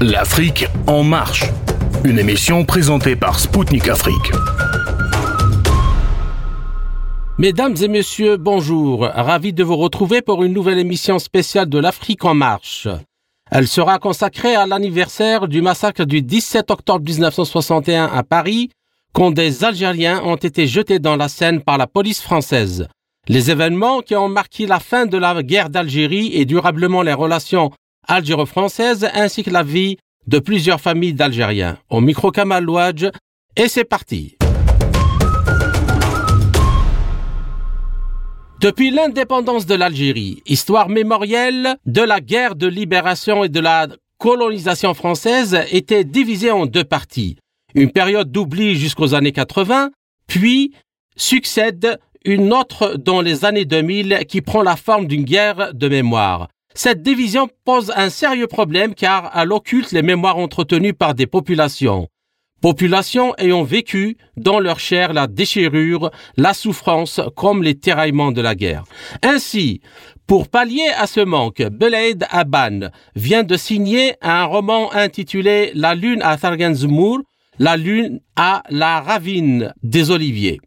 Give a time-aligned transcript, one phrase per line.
[0.00, 1.42] L'Afrique en marche.
[2.04, 4.30] Une émission présentée par Spoutnik Afrique.
[7.36, 9.00] Mesdames et messieurs, bonjour.
[9.02, 12.86] Ravi de vous retrouver pour une nouvelle émission spéciale de l'Afrique en marche.
[13.50, 18.70] Elle sera consacrée à l'anniversaire du massacre du 17 octobre 1961 à Paris,
[19.12, 22.86] quand des Algériens ont été jetés dans la Seine par la police française.
[23.26, 27.72] Les événements qui ont marqué la fin de la guerre d'Algérie et durablement les relations
[28.08, 31.78] algéro-françaises ainsi que la vie de plusieurs familles d'Algériens.
[31.88, 32.66] Au micro Kamal
[33.56, 34.36] et c'est parti.
[38.60, 43.86] Depuis l'indépendance de l'Algérie, histoire mémorielle de la guerre de libération et de la
[44.18, 47.36] colonisation française était divisée en deux parties.
[47.74, 49.90] Une période d'oubli jusqu'aux années 80,
[50.26, 50.72] puis
[51.14, 56.48] succède une autre dans les années 2000 qui prend la forme d'une guerre de mémoire.
[56.78, 62.06] Cette division pose un sérieux problème car elle occulte les mémoires entretenues par des populations.
[62.60, 68.54] Populations ayant vécu dans leur chair la déchirure, la souffrance comme les terraillements de la
[68.54, 68.84] guerre.
[69.24, 69.80] Ainsi,
[70.28, 76.22] pour pallier à ce manque, Belaid Aban vient de signer un roman intitulé La lune
[76.22, 77.22] à Tharganzmour,
[77.58, 80.60] la lune à la ravine des oliviers.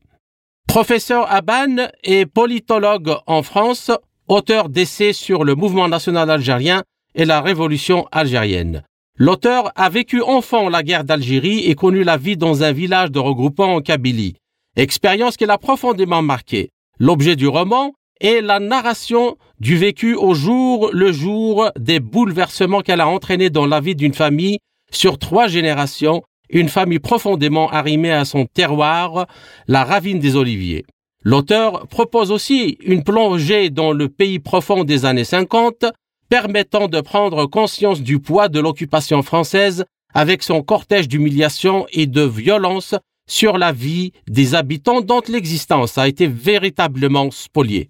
[0.67, 3.91] Professeur Aban est politologue en France,
[4.31, 6.83] auteur d'essais sur le mouvement national algérien
[7.15, 8.83] et la révolution algérienne.
[9.17, 13.19] L'auteur a vécu enfant la guerre d'Algérie et connu la vie dans un village de
[13.19, 14.35] regroupement en Kabylie,
[14.77, 16.69] expérience qui l'a profondément marqué.
[16.97, 23.01] L'objet du roman est la narration du vécu au jour le jour des bouleversements qu'elle
[23.01, 24.59] a entraînés dans la vie d'une famille
[24.91, 29.27] sur trois générations, une famille profondément arrimée à son terroir,
[29.67, 30.85] la ravine des Oliviers.
[31.23, 35.85] L'auteur propose aussi une plongée dans le pays profond des années 50,
[36.29, 42.23] permettant de prendre conscience du poids de l'occupation française avec son cortège d'humiliation et de
[42.23, 42.95] violence
[43.27, 47.89] sur la vie des habitants dont l'existence a été véritablement spoliée.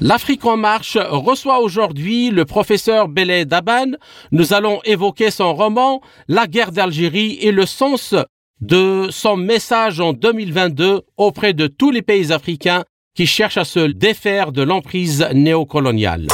[0.00, 3.96] L'Afrique en marche reçoit aujourd'hui le professeur Belé Daban.
[4.30, 8.14] Nous allons évoquer son roman La guerre d'Algérie et le sens
[8.60, 12.84] de son message en 2022 auprès de tous les pays africains
[13.16, 16.28] qui cherchent à se défaire de l'emprise néocoloniale.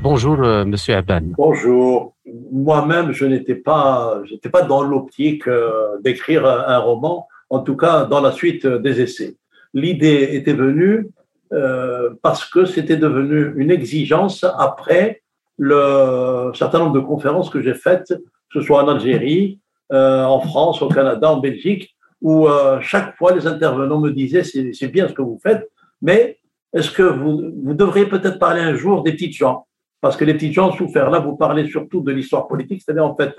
[0.00, 1.20] Bonjour, euh, Monsieur Aban.
[1.36, 2.14] Bonjour.
[2.50, 8.06] Moi-même, je n'étais pas, j'étais pas dans l'optique euh, d'écrire un roman, en tout cas
[8.06, 9.36] dans la suite des essais
[9.76, 11.10] l'idée était venue
[11.52, 15.22] euh, parce que c'était devenu une exigence après
[15.58, 19.60] le certain nombre de conférences que j'ai faites, que ce soit en Algérie,
[19.92, 24.44] euh, en France, au Canada, en Belgique, où euh, chaque fois les intervenants me disaient
[24.44, 25.68] c'est bien ce que vous faites,
[26.00, 26.38] mais
[26.72, 29.66] est-ce que vous, devriez peut-être parler un jour des petites gens?
[30.00, 31.10] Parce que les petites gens ont souffert.
[31.10, 33.34] Là, vous parlez surtout de l'histoire politique, c'est-à-dire en fait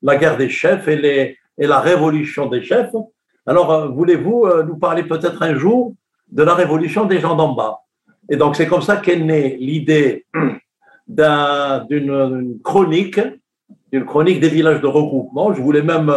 [0.00, 2.92] la guerre des chefs et la révolution des chefs.
[3.44, 5.94] Alors, euh, voulez-vous euh, nous parler peut-être un jour
[6.30, 7.80] de la révolution des gens d'en bas?
[8.30, 10.26] Et donc, c'est comme ça qu'est née l'idée
[11.08, 13.20] d'une chronique,
[13.90, 15.52] d'une chronique des villages de regroupement.
[15.52, 16.12] Je voulais même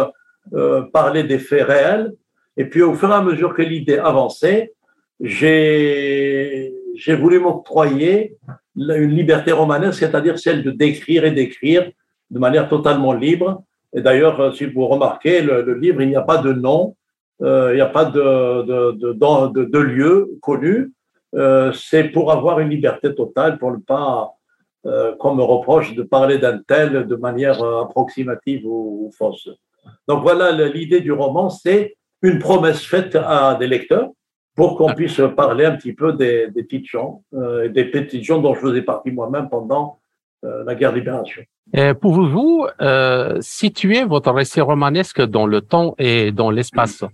[0.54, 2.14] euh, parler des faits réels.
[2.56, 4.72] Et puis, au fur et à mesure que l'idée avançait,
[5.18, 6.70] j'ai
[7.18, 8.36] voulu m'octroyer
[8.76, 11.90] une liberté romanesque, c'est-à-dire celle de décrire et d'écrire
[12.30, 13.64] de manière totalement libre.
[13.92, 16.94] Et d'ailleurs, si vous remarquez, le livre, il n'y a pas de nom,
[17.40, 20.92] il n'y a pas de lieu connu.
[21.36, 24.32] Euh, c'est pour avoir une liberté totale, pour ne pas,
[24.86, 29.48] euh, qu'on me reproche de parler d'un tel de manière approximative ou, fausse.
[30.08, 34.10] Donc voilà, l'idée du roman, c'est une promesse faite à des lecteurs
[34.54, 38.54] pour qu'on puisse parler un petit peu des, des petites gens, des petites gens dont
[38.54, 40.00] je faisais partie moi-même pendant
[40.42, 41.42] la guerre de libération.
[42.00, 42.66] Pouvez-vous
[43.40, 47.04] situer votre récit romanesque dans le temps et dans l'espace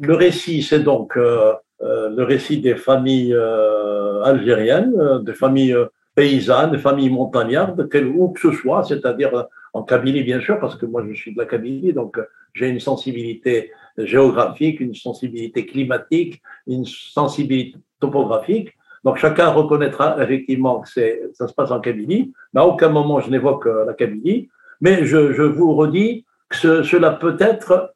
[0.00, 5.76] le récit, c'est donc euh, euh, le récit des familles euh, algériennes, des familles
[6.14, 10.86] paysannes, des familles montagnardes, où que ce soit, c'est-à-dire en Kabylie bien sûr, parce que
[10.86, 12.20] moi je suis de la Kabylie, donc
[12.54, 18.74] j'ai une sensibilité géographique, une sensibilité climatique, une sensibilité topographique.
[19.04, 20.88] Donc chacun reconnaîtra effectivement que
[21.32, 24.48] ça se passe en Kabylie, mais à aucun moment je n'évoque la Kabylie,
[24.80, 27.94] mais je, vous redis que cela peut être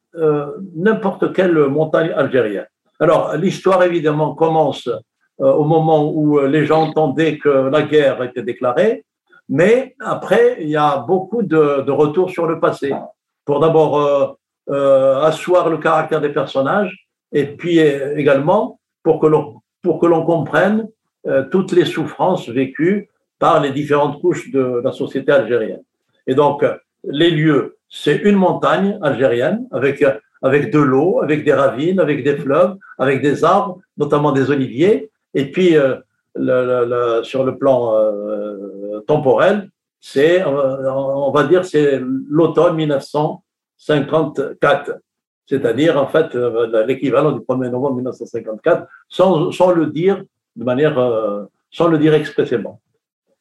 [0.75, 2.67] n'importe quelle montagne algérienne.
[2.99, 8.23] Alors, l'histoire, évidemment, commence euh, au moment où euh, les gens entendaient que la guerre
[8.23, 9.05] était déclarée,
[9.49, 12.93] mais après, il y a beaucoup de, retours sur le passé,
[13.45, 14.37] pour d'abord
[14.69, 19.27] asseoir le caractère des personnages, et puis également pour que
[20.05, 20.89] l'on comprenne
[21.27, 25.83] euh, toutes les souffrances vécues par les différentes couches de la société algérienne.
[26.25, 26.63] Et donc,
[27.03, 32.77] les lieux, c'est une montagne algérienne avec, de l'eau, avec des ravines, avec des fleuves,
[32.97, 35.09] avec des arbres, notamment des oliviers.
[35.33, 35.97] Et puis, euh,
[37.23, 41.99] sur le plan euh, temporel, c'est, on va dire, c'est
[42.29, 44.99] l'automne 1954
[45.47, 50.23] c'est-à-dire en fait euh, l'équivalent du 1er novembre 1954, sans, sans le dire
[50.55, 52.81] de manière, euh, sans le dire expressément.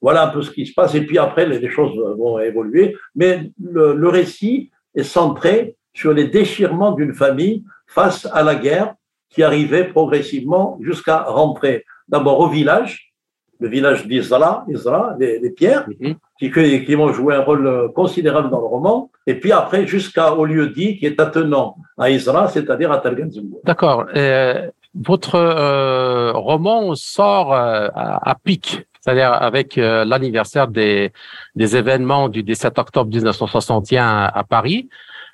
[0.01, 0.95] Voilà un peu ce qui se passe.
[0.95, 2.97] Et puis après, les, choses vont évoluer.
[3.15, 8.95] Mais le, récit est centré sur les déchirements d'une famille face à la guerre
[9.31, 13.13] qui arrivait progressivement jusqu'à rentrer d'abord au village,
[13.59, 16.15] le village d'Isra, Isra, les, pierres, mhm.
[16.39, 20.69] qui, qui vont jouer un rôle considérable dans le roman, et puis après jusqu'au lieu
[20.69, 23.61] dit qui est attenant à Isra, c'est-à-dire à Talganzou.
[23.65, 24.07] D'accord.
[24.15, 31.13] Euh, votre euh, roman sort euh, à, pic, c'est-à-dire avec euh, l'anniversaire des,
[31.55, 34.89] des événements du 17 octobre 1961 à Paris.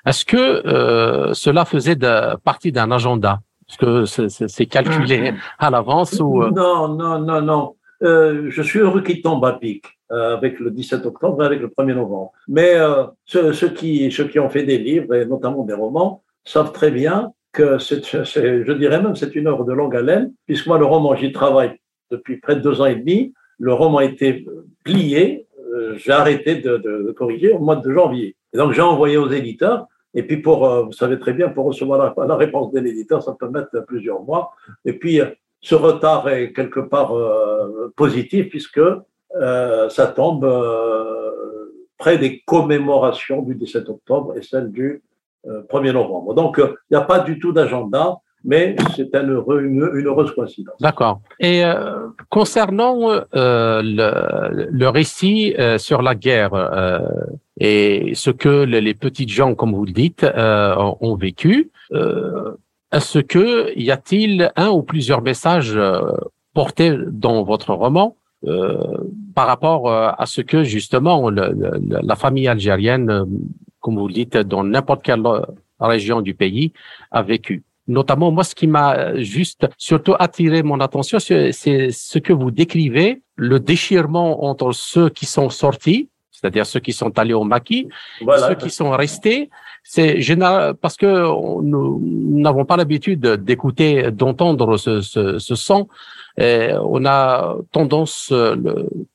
[0.05, 3.41] Est-ce que euh, cela faisait de, partie d'un agenda?
[3.71, 4.05] Est-ce que
[4.49, 7.75] c'est calculé à l'avance ou Non, non, non, non.
[8.03, 11.61] Euh, je suis heureux qu'il tombe à pic euh, avec le 17 octobre et avec
[11.61, 12.33] le 1er novembre.
[12.49, 16.73] Mais euh, ceux, qui, ceux qui ont fait des livres, et notamment des romans, savent
[16.73, 20.79] très bien que c'est, je dirais même c'est une œuvre de longue haleine, puisque moi,
[20.79, 21.79] le roman, j'y travaille
[22.11, 23.33] depuis près de deux ans et demi.
[23.63, 24.45] Le roman a été
[24.83, 25.47] plié,
[25.95, 28.37] j'ai arrêté de, corriger au mois de janvier.
[28.53, 29.87] Et donc, j'ai envoyé aux éditeurs.
[30.15, 33.37] Et puis, pour, vous savez très bien, pour recevoir la, la réponse de l'éditeur, ça
[33.39, 34.51] peut mettre plusieurs mois.
[34.85, 35.21] Et puis,
[35.63, 43.43] ce retard est quelque part euh, positif puisque euh, ça tombe euh, près des commémorations
[43.43, 45.03] du 17 octobre et celle du
[45.45, 46.35] 1er novembre.
[46.35, 49.43] Donc, il n'y a pas du tout d'agenda, mais c'est une,
[49.95, 50.75] une, heureuse coïncidence.
[50.81, 51.21] D'accord.
[51.41, 51.63] Et
[52.29, 56.53] concernant le, le, récit sur la guerre
[57.59, 61.71] et ce que les, petites gens, comme vous le dites, ont vécu,
[62.93, 66.03] est-ce que y a-t-il un ou plusieurs messages euh,
[66.53, 68.77] portés dans votre roman euh,
[69.35, 73.25] par rapport euh, à ce que justement la famille algérienne,
[73.81, 75.23] comme vous le dites, dans n'importe quelle
[75.81, 76.73] région du pays,
[77.11, 77.65] a vécu?
[77.89, 83.23] Notamment, moi, ce qui m'a juste surtout attiré mon attention, c'est ce que vous décrivez,
[83.37, 87.89] le déchirement entre ceux qui sont sortis, c'est-à-dire ceux qui sont allés au maquis,
[88.21, 89.51] ceux qui sont restés,
[89.85, 91.07] c'est général parce que
[91.63, 92.01] nous
[92.41, 95.89] n'avons pas l'habitude d'écouter, d'entendre ce, ce, ce son.
[96.39, 98.57] Et on a tendance euh,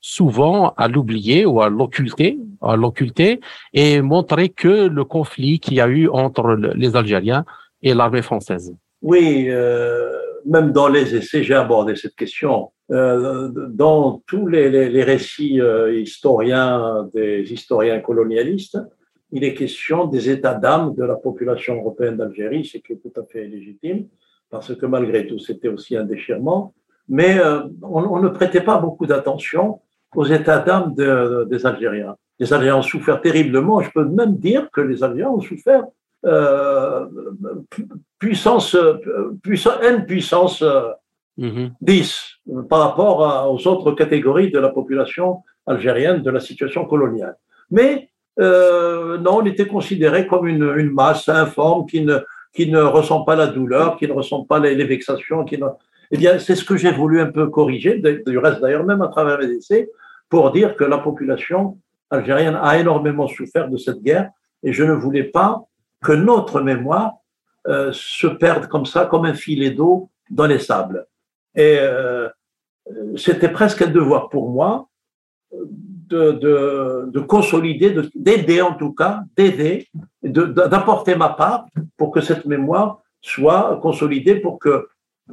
[0.02, 3.40] souvent à l'oublier ou à l'occulter, à l'occulter
[3.74, 7.44] et montrer que le conflit qu'il y a eu entre les Algériens
[7.82, 8.74] et l'armée française.
[9.02, 12.72] Oui, euh, même dans les essais, j'ai abordé cette question.
[12.92, 18.80] Euh, dans tous les, récits euh, historiens des historiens colonialistes,
[19.32, 23.20] il est question des états d'âme de la population européenne d'Algérie, ce qui est tout
[23.20, 24.08] à fait légitime,
[24.50, 26.74] parce que malgré tout, c'était aussi un déchirement.
[27.10, 27.38] Mais
[27.82, 29.82] on, ne prêtait pas beaucoup d'attention
[30.16, 32.16] aux états d'âme des Algériens.
[32.40, 33.82] Les Algériens ont souffert terriblement.
[33.82, 35.84] Je peux même dire que les Algériens ont souffert
[38.20, 38.76] puissance,
[39.44, 42.68] puissance, N puissance 10 euh, mm-hmm.
[42.68, 47.36] par rapport aux autres catégories de la population algérienne de la situation coloniale.
[47.70, 48.10] Mais
[48.40, 52.20] euh, non, on était considéré comme une, une, masse informe qui ne,
[52.54, 55.44] qui ne ressent pas la douleur, qui ne ressent pas les, vexations.
[55.44, 55.66] Qui ne...
[56.12, 59.08] Eh bien, c'est ce que j'ai voulu un peu corriger, du reste d'ailleurs même à
[59.08, 59.90] travers mes essais,
[60.30, 61.78] pour dire que la population
[62.10, 64.30] algérienne a énormément souffert de cette guerre
[64.64, 65.64] et je ne voulais pas
[66.08, 67.12] que notre mémoire
[67.68, 71.06] euh, se perde comme ça, comme un filet d'eau dans les sables.
[71.54, 72.30] Et euh,
[73.18, 74.88] c'était presque un devoir pour moi
[75.52, 79.88] de, de, de consolider, d'aider en tout cas, d'aider,
[80.24, 81.66] d'apporter ma part
[81.98, 84.88] pour que cette mémoire soit consolidée, pour que,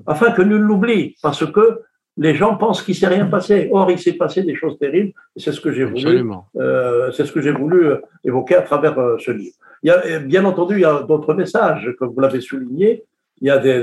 [0.07, 1.83] afin que nul l'oublie, parce que
[2.17, 3.69] les gens pensent qu'il s'est rien passé.
[3.73, 5.13] Or, il s'est passé des choses terribles.
[5.37, 6.25] Et c'est ce que j'ai voulu,
[6.57, 9.57] euh, c'est ce que j'ai voulu euh, évoquer à travers euh, ce livre.
[9.83, 13.05] Il y a, bien entendu, il y a d'autres messages, comme vous l'avez souligné.
[13.41, 13.79] Il y a des,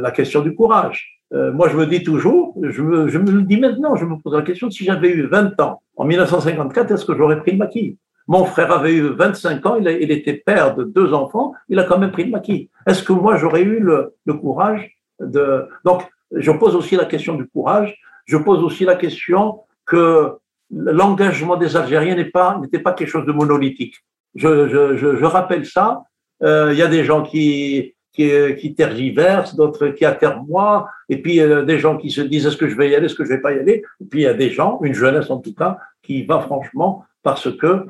[0.00, 1.16] la question du courage.
[1.32, 4.16] Euh, moi, je me dis toujours, je me, je me, le dis maintenant, je me
[4.16, 7.58] pose la question si j'avais eu 20 ans en 1954, est-ce que j'aurais pris le
[7.58, 7.98] maquis?
[8.28, 11.84] Mon frère avait eu 25 ans, il, il, était père de deux enfants, il a
[11.84, 12.70] quand même pris le maquis.
[12.86, 15.66] Est-ce que moi, j'aurais eu le, le, courage de.
[15.84, 16.02] Donc,
[16.32, 20.32] je pose aussi la question du courage, je pose aussi la question que
[20.70, 23.96] l'engagement des Algériens n'est pas, n'était pas quelque chose de monolithique.
[24.34, 26.02] Je, je, je, je rappelle ça.
[26.42, 31.38] Euh, il y a des gens qui, qui, qui tergiversent, d'autres qui atermoient, et puis
[31.38, 33.40] des gens qui se disent est-ce que je vais y aller, est-ce que je vais
[33.40, 33.84] pas y aller?
[34.00, 37.04] Et puis il y a des gens, une jeunesse en tout cas, qui va franchement
[37.22, 37.86] parce que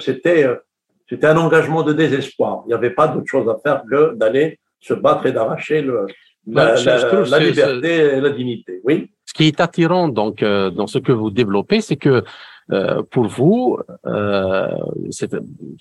[0.00, 0.48] c'était
[1.12, 2.62] c'était un engagement de désespoir.
[2.64, 6.06] Il n'y avait pas d'autre chose à faire que d'aller se battre et d'arracher le,
[6.46, 8.80] la, la, liberté et la dignité.
[8.84, 9.10] Oui.
[9.26, 12.24] Ce qui est attirant donc euh, dans ce que vous développez, c'est que
[12.70, 14.68] euh, pour vous, euh,
[15.10, 15.34] c'est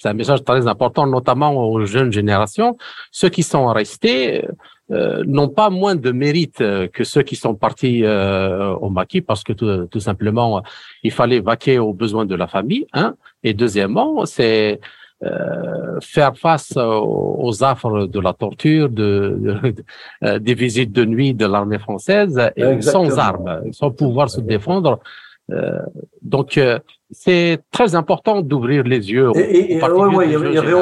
[0.03, 2.77] un message très important, notamment aux jeunes générations.
[3.11, 4.45] Ceux qui sont restés
[4.91, 9.43] euh, n'ont pas moins de mérite que ceux qui sont partis euh, au maquis, parce
[9.43, 10.63] que tout, tout, simplement,
[11.03, 12.87] il fallait vaquer aux besoins de la famille.
[12.93, 15.00] Hein, et deuxièmement, c'est euh,
[16.01, 19.55] faire face aux, affres de la torture, de,
[20.23, 24.99] euh, des visites de nuit de l'armée française, et sans armes, sans pouvoir se défendre.
[25.51, 25.79] Euh,
[26.21, 26.59] donc,
[27.11, 29.31] c'est très important d'ouvrir les yeux.
[29.35, 30.73] Et, et, il y avait,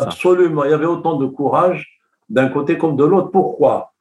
[0.00, 3.30] absolument, il y avait autant de courage d'un côté comme de l'autre.
[3.30, 3.92] Pourquoi?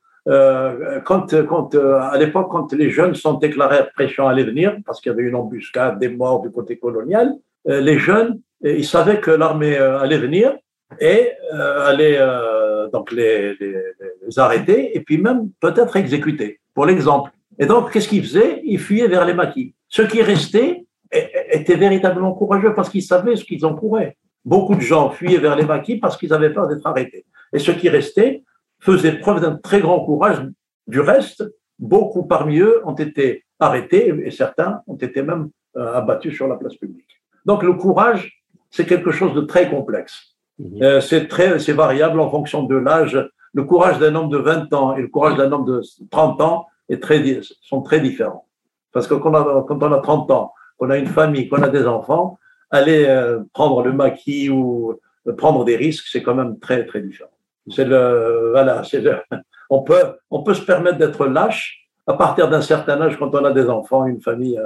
[1.06, 5.16] Quand, quand à l'époque, quand les jeunes sont déclarés pression allait venir, parce qu'il y
[5.16, 7.34] avait une embuscade, des morts du côté colonial,
[7.66, 10.56] les jeunes ils savaient que l'armée euh, allait venir
[11.00, 17.32] et euh, allait euh, donc les, les, arrêter et puis même peut-être exécuter, pour l'exemple.
[17.60, 19.74] Et donc, qu'est-ce qu'ils faisaient Ils fuyaient vers les maquis.
[19.88, 24.18] Ceux qui restaient étaient véritablement courageux parce qu'ils savaient ce qu'ils encouraient.
[24.44, 27.26] Beaucoup de gens fuyaient vers les maquis parce qu'ils avaient peur d'être arrêtés.
[27.54, 28.44] Et ceux qui restaient
[28.80, 30.46] faisaient preuve d'un très grand courage.
[30.86, 31.44] Du reste,
[31.80, 36.76] beaucoup parmi eux ont été arrêtés et certains ont été même abattus sur la place
[36.76, 37.22] publique.
[37.46, 38.37] Donc le courage
[38.78, 40.36] c'est quelque chose de très complexe.
[40.60, 40.84] Mhm.
[40.84, 43.18] Euh, c'est très, c'est variable en fonction de l'âge.
[43.54, 45.82] Le courage d'un homme de 20 ans et le courage d'un homme de
[46.12, 47.20] 30 ans est très,
[47.62, 48.46] sont très différents.
[48.94, 51.64] Parce que quand on a, quand on a 30 ans, qu'on a une famille, qu'on
[51.64, 52.38] a des enfants,
[52.70, 54.94] aller euh, prendre le maquis ou
[55.28, 57.32] euh, prendre des risques, c'est quand même très, très différent.
[57.76, 59.16] C'est le, voilà, c'est le,
[59.72, 63.44] on peut, on peut se permettre d'être lâche à partir d'un certain âge quand on
[63.44, 64.62] a des enfants, une famille.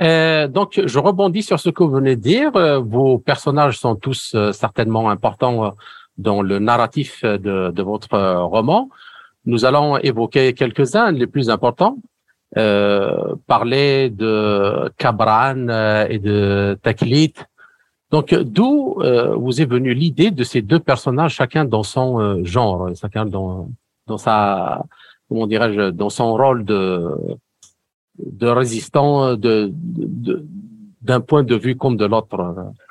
[0.00, 2.54] Euh, donc, je rebondis sur ce que vous venez de dire.
[2.56, 5.74] Euh, vos personnages sont tous euh, certainement importants
[6.18, 8.88] dans le narratif de, de votre roman.
[9.44, 11.98] Nous allons évoquer quelques-uns, les plus importants.
[12.56, 15.68] Euh, parler de Cabran
[16.08, 17.34] et de Taklit.
[18.10, 19.02] Donc, d'où
[19.36, 23.68] vous est venue l'idée de ces deux personnages, chacun dans son genre, chacun dans,
[24.06, 24.84] dans sa
[25.28, 27.10] comment dirais-je, dans son rôle de,
[28.18, 29.72] de résistant de,
[31.06, 32.36] d'un point de vue comme de l'autre.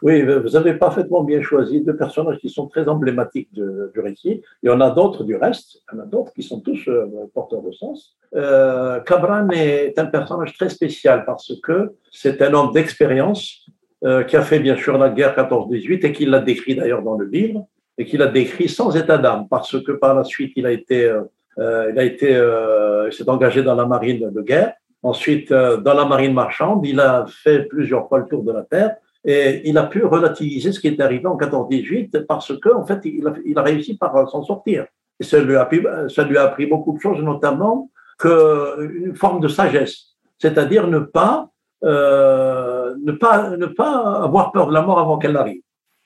[0.01, 4.41] Oui, vous avez parfaitement bien choisi deux personnages qui sont très emblématiques du récit.
[4.63, 6.87] Il y en a d'autres du reste, il y en a d'autres qui sont tous
[6.87, 8.15] euh, porteurs de sens.
[8.35, 13.65] Euh, Cabran est un personnage très spécial parce que c'est un homme d'expérience
[14.03, 17.17] euh, qui a fait bien sûr la guerre 14-18 et qui l'a décrit d'ailleurs dans
[17.17, 17.65] le livre
[17.97, 21.05] et qui l'a décrit sans état d'âme parce que par la suite il a été
[21.05, 21.21] euh,
[21.57, 24.73] euh, il a été, euh, s'est engagé dans la marine de guerre.
[25.05, 28.63] Ensuite, euh, dans la marine marchande, il a fait plusieurs fois le tour de la
[28.63, 32.83] Terre et il a pu relativiser ce qui est arrivé en 14-18 parce que, en
[32.87, 34.87] fait, il a, il a réussi par s'en sortir.
[35.19, 39.15] Et ça lui, a appris, ça lui a appris beaucoup de choses, notamment que une
[39.15, 41.49] forme de sagesse, c'est-à-dire ne pas,
[41.83, 45.61] euh, ne pas, ne pas avoir peur de la mort avant qu'elle arrive.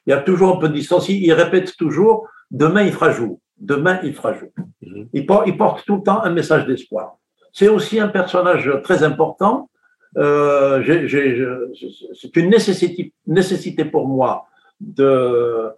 [0.08, 1.08] Il y a toujours un peu de distance.
[1.08, 4.50] Il répète toujours demain il fera jour demain il fera jour.
[4.82, 5.10] Mhm.
[5.14, 7.19] Il porte, tout le temps un message d'espoir.
[7.54, 9.70] C'est aussi un personnage très important.
[10.18, 10.84] Euh,
[12.16, 12.50] c'est une
[13.28, 14.46] nécessité, pour moi
[14.80, 15.72] de,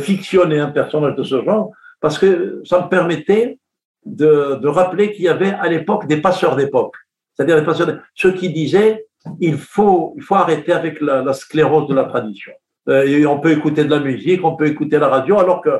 [0.00, 3.58] fictionner un personnage de ce genre parce que ça me permettait
[4.04, 6.94] de, de rappeler qu'il y avait à l'époque des passeurs d'époque.
[7.34, 7.64] C'est-à-dire
[8.14, 9.06] ceux qui disaient
[9.40, 12.52] il faut, il faut arrêter avec la, sclérose de la tradition.
[12.88, 15.70] Euh, on peut écouter de la musique, on peut écouter la radio, alors que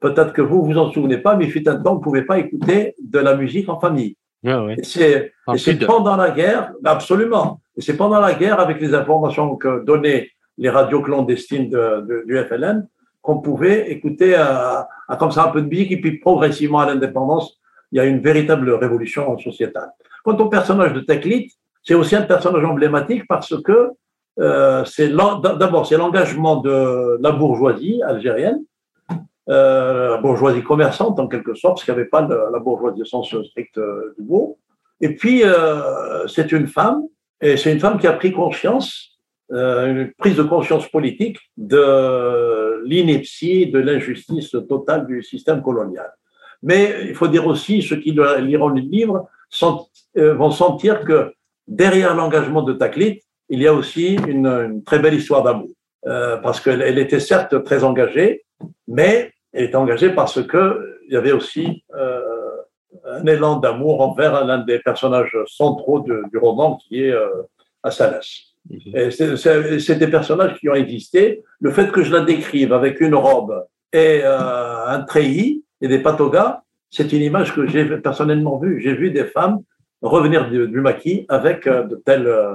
[0.00, 2.22] Peut-être que vous vous en souvenez pas, mais il fut un temps, vous ne pouvez
[2.22, 4.16] pas écouter de la musique en famille.
[4.46, 7.60] Ah c'est pendant la guerre, absolument.
[7.76, 12.38] Et c'est pendant la guerre, avec les informations que donnaient les radios clandestines de, du
[12.38, 12.88] FLN,
[13.20, 14.88] qu'on pouvait écouter à,
[15.18, 17.58] comme ça un peu de musique, et puis progressivement à l'indépendance,
[17.92, 19.90] il y a une véritable révolution sociétale.
[20.24, 23.90] Quant au personnage de Teklit, c'est aussi un personnage emblématique parce que
[24.38, 28.62] euh, c'est d'abord c'est l'engagement de la bourgeoisie algérienne
[29.48, 32.22] euh, la bourgeoisie commerçante en quelque sorte, parce qu'il n'y avait pas
[32.52, 34.58] la bourgeoisie au sens strict euh, du mot.
[35.00, 37.02] Et puis, euh, c'est une femme,
[37.40, 39.18] et c'est une femme qui a pris conscience,
[39.52, 46.10] euh, une prise de conscience politique de l'ineptie, de l'injustice totale du système colonial.
[46.62, 49.28] Mais il faut dire aussi, ceux qui liront le livre
[49.62, 51.32] euh, vont sentir que
[51.68, 55.68] derrière l'engagement de Taklit, il y a aussi une, une très belle histoire d'amour.
[56.42, 58.44] Parce qu'elle était certes très engagée,
[58.86, 62.20] mais Elle était engagée parce que il y avait aussi euh,
[63.04, 67.28] un élan d'amour envers l'un des personnages centraux du roman, qui est euh,
[67.82, 68.54] Assalas.
[68.94, 71.44] Et c'est des personnages qui ont existé.
[71.60, 76.00] Le fait que je la décrive avec une robe et euh, un treillis et des
[76.00, 78.80] patogas, c'est une image que j'ai personnellement vue.
[78.80, 79.60] J'ai vu des femmes
[80.02, 82.54] revenir du, maquis avec euh, de tels, euh,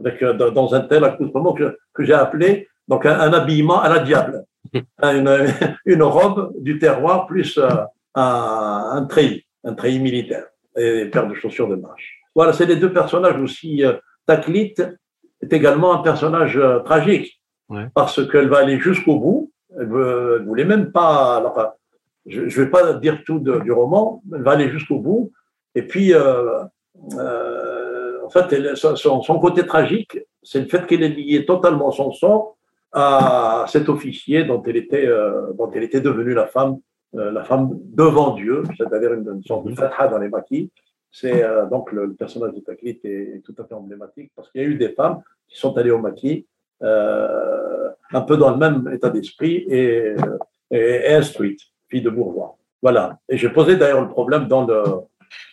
[0.00, 4.44] avec dans un tel accoutrement que, que j'ai appelé donc un, habillement à la diable,
[5.02, 5.46] une,
[5.86, 10.46] une, robe du terroir plus un, un treillis, un treillis militaire
[10.76, 12.20] et une paire de chaussures de marche.
[12.34, 13.82] Voilà, c'est les deux personnages aussi.
[14.26, 14.74] Taklit
[15.42, 17.40] est également un personnage tragique
[17.94, 21.36] parce qu'elle va aller jusqu'au bout elle ne voulait même pas.
[21.36, 21.74] Alors,
[22.26, 25.32] je ne vais pas dire tout du roman, elle va aller jusqu'au bout.
[25.74, 26.64] Et puis, euh,
[27.14, 32.57] euh, en fait, son, côté tragique, c'est le fait qu'elle ait lié totalement son sort
[32.92, 36.78] à cet officier dont elle était, euh, dont elle était devenue la femme,
[37.14, 40.70] la femme devant Dieu, c'est-à-dire une, sorte de fatha dans les maquis.
[41.10, 44.66] C'est donc le, personnage de Taklit est, tout à fait emblématique parce qu'il y a
[44.66, 46.46] eu des femmes qui sont allées au maquis
[46.82, 50.14] euh, un peu dans le même état d'esprit et,
[50.70, 52.56] et, instruite, fille de bourgeois.
[52.82, 53.18] Voilà.
[53.28, 54.82] Et j'ai posé d'ailleurs le problème dans le,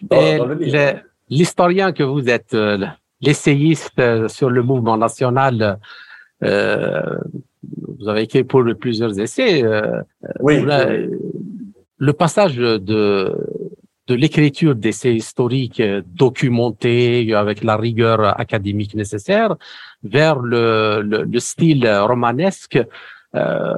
[0.02, 1.00] dans, le livre.
[1.30, 2.78] L'historien que vous êtes, euh,
[3.20, 5.74] l'essayiste euh, sur le mouvement national, euh,
[6.42, 9.64] vous avez écrit pour plusieurs essais.
[10.40, 10.64] oui.
[11.98, 13.34] le passage de
[14.08, 15.82] de l'écriture d'essais historiques
[16.14, 19.56] documentés avec la rigueur académique nécessaire
[20.04, 22.80] vers le, le, style romanesque.
[23.34, 23.74] Euh,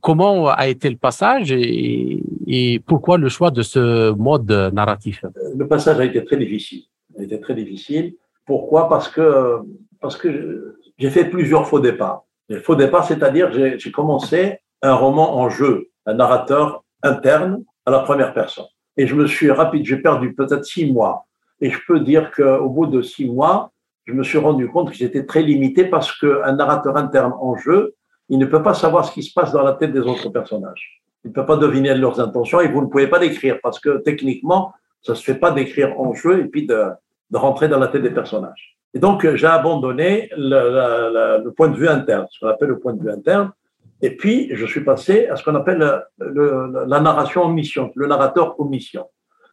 [0.00, 5.24] comment a été le passage et, et, pourquoi le choix de ce mode narratif?
[5.56, 6.82] Le passage a été très difficile.
[7.16, 8.14] A été très difficile.
[8.44, 8.88] Pourquoi?
[8.88, 9.60] Parce que
[10.00, 12.24] parce que j'ai fait plusieurs faux départs.
[12.48, 18.00] Les faux départs, c'est-à-dire j'ai commencé un roman en jeu, un narrateur interne à la
[18.00, 18.66] première personne.
[18.96, 21.26] Et je me suis rapide, j'ai perdu peut-être six mois.
[21.60, 23.72] Et je peux dire qu'au bout de six mois,
[24.06, 27.94] je me suis rendu compte que j'étais très limité parce qu'un narrateur interne en jeu,
[28.28, 31.02] il ne peut pas savoir ce qui se passe dans la tête des autres personnages.
[31.24, 34.02] Il ne peut pas deviner leurs intentions et vous ne pouvez pas l'écrire parce que
[34.02, 36.84] techniquement, ça ne se fait pas d'écrire en jeu et puis de,
[37.30, 38.73] de, rentrer dans la tête des personnages.
[38.94, 43.02] Et donc, j'ai abandonné le, point de vue interne, ce qu'on appelle le point de
[43.02, 43.52] vue interne.
[44.00, 48.56] Et puis, je suis passé à ce qu'on appelle la narration en mission, le narrateur
[48.64, 49.06] mission.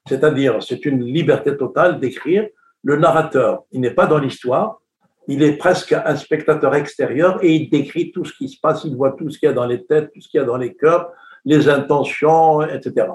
[0.08, 2.48] C'est-à-dire, c'est une liberté totale d'écrire
[2.84, 4.82] le narrateur, il n'est pas dans l'histoire,
[5.28, 8.96] il est presque un spectateur extérieur et il décrit tout ce qui se passe, il
[8.96, 10.58] voit tout ce qu'il y a dans les têtes, tout ce qu'il y a dans
[10.58, 11.12] les cœurs,
[11.46, 13.08] les intentions, etc.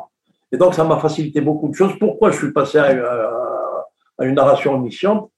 [0.53, 1.99] Et donc, ça m'a facilité beaucoup de choses.
[1.99, 3.33] Pourquoi je suis passé à,
[4.21, 5.31] une narration en mission?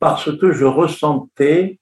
[0.00, 1.78] Parce que je ressentais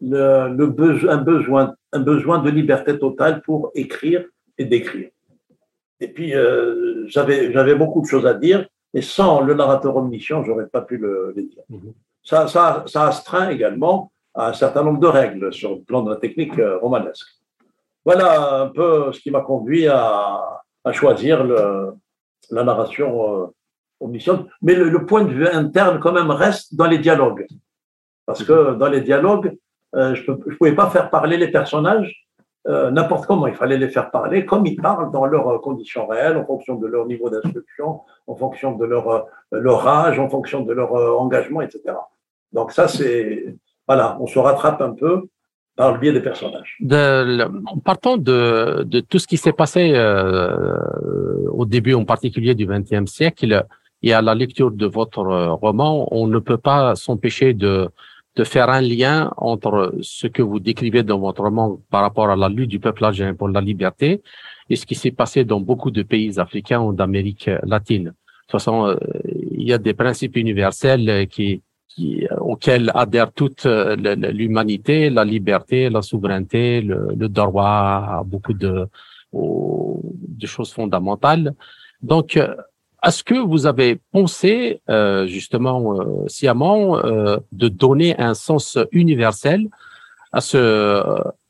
[0.00, 4.24] le, besoin, un, besoin, un besoin de liberté totale pour écrire
[4.56, 5.10] et décrire.
[6.00, 10.66] Et puis, euh, j'avais beaucoup de choses à dire et sans le narrateur omniscient, j'aurais
[10.66, 11.62] pas pu le, dire.
[11.68, 11.92] Mhm.
[12.22, 16.10] Ça, ça, ça astreint également à un certain nombre de règles sur le plan de
[16.10, 17.28] la technique euh, romanesque.
[18.04, 21.92] Voilà un peu ce qui m'a conduit à, à choisir le,
[22.50, 23.52] la narration
[24.62, 27.46] Mais le, point de vue interne, quand même, reste dans les dialogues.
[28.26, 29.56] Parce que dans les dialogues,
[29.94, 32.26] euh, je ne pouvais pas faire parler les personnages
[32.68, 33.48] euh, n'importe comment.
[33.48, 36.76] Il fallait les faire parler comme ils parlent dans leurs euh, conditions réelles, en fonction
[36.76, 41.60] de leur niveau d'instruction, en fonction de leur, leur âge, en fonction de leur engagement,
[41.60, 41.82] etc.
[42.52, 43.56] Donc ça, c'est...
[43.88, 45.24] Voilà, on se rattrape un peu
[45.74, 46.76] par le biais des personnages.
[46.80, 47.48] De,
[47.80, 49.92] partant de, de tout ce qui s'est passé
[51.50, 53.66] au début en particulier du XXe siècle
[54.02, 55.22] et à la lecture de votre
[55.60, 57.88] roman, on ne peut pas s'empêcher de
[58.36, 62.36] de faire un lien entre ce que vous décrivez dans votre roman par rapport à
[62.36, 64.22] la lutte du peuple algérien pour la liberté
[64.70, 68.04] et ce qui s'est passé dans beaucoup de pays africains ou d'Amérique latine.
[68.04, 68.96] De toute façon, euh,
[69.50, 73.96] il y a des principes universels qui, qui auxquels adhère toute euh,
[74.32, 78.88] l'humanité, la liberté, la souveraineté, le, le droit beaucoup de,
[79.34, 81.54] de choses fondamentales.
[82.02, 82.56] Donc, euh,
[83.04, 89.68] est-ce que vous avez pensé euh, justement euh, sciemment euh, de donner un sens universel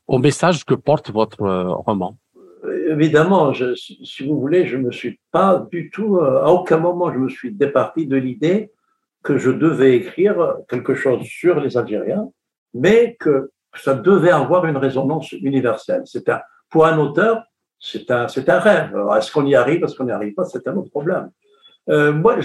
[0.07, 1.43] au message que porte votre
[1.85, 2.17] roman
[2.89, 7.13] Évidemment, je, si vous voulez, je ne me suis pas du tout, à aucun moment,
[7.13, 8.71] je me suis départi de l'idée
[9.21, 12.29] que je devais écrire quelque chose sur les Algériens,
[12.73, 16.03] mais que ça devait avoir une résonance universelle.
[16.05, 17.43] C'est un, pour un auteur,
[17.79, 18.93] c'est un, c'est un rêve.
[19.17, 21.31] Est-ce qu'on y arrive, est-ce qu'on n'y arrive pas, c'est un autre problème.
[21.89, 22.37] Euh, moi,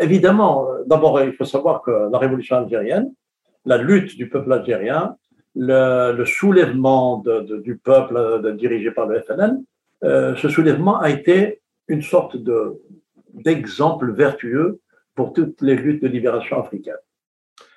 [0.00, 3.12] évidemment, d'abord, il faut savoir que la révolution algérienne,
[3.64, 5.16] la lutte du peuple algérien,
[5.54, 7.22] le, soulèvement
[7.62, 9.62] du peuple dirigé par le FNN,
[10.04, 12.80] euh, ce soulèvement a été une sorte de,
[13.34, 14.80] d'exemple vertueux
[15.14, 16.94] pour toutes les luttes de libération africaine.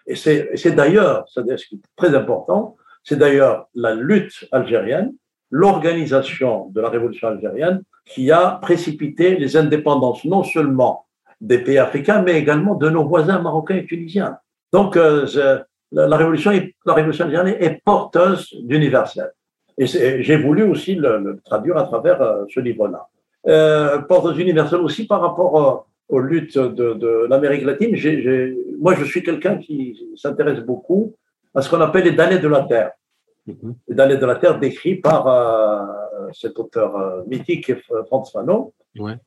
[0.05, 5.13] Et c'est d'ailleurs, ce qui est très important, c'est d'ailleurs la lutte algérienne,
[5.49, 11.05] l'organisation de la révolution algérienne qui a précipité les indépendances non seulement
[11.39, 14.37] des pays africains, mais également de nos voisins marocains et tunisiens.
[14.71, 15.25] Donc, euh,
[15.91, 16.51] la, révolution,
[16.85, 19.31] la révolution algérienne est porteuse d'universel.
[19.77, 23.07] Et j'ai voulu aussi le, traduire à travers euh, ce livre-là.
[23.47, 27.95] Euh, porteuse universelle aussi par rapport aux luttes de, l'Amérique latine.
[28.79, 31.15] moi, je suis quelqu'un qui s'intéresse beaucoup
[31.53, 32.91] à ce qu'on appelle les damnés de la terre.
[33.47, 33.73] Mm-hmm.
[33.89, 35.27] Les damnés de la terre décrits par
[36.33, 37.71] cet auteur euh, mythique,
[38.07, 38.73] Franz Fanon.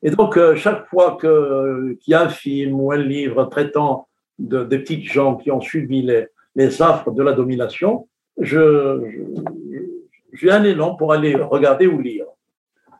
[0.02, 4.78] Et donc, chaque fois qu'il y a un film ou un livre traitant de, des
[4.78, 9.00] petites gens qui ont subi les, les affres de la domination, je,
[10.32, 12.26] j'ai un élan pour aller regarder ou lire.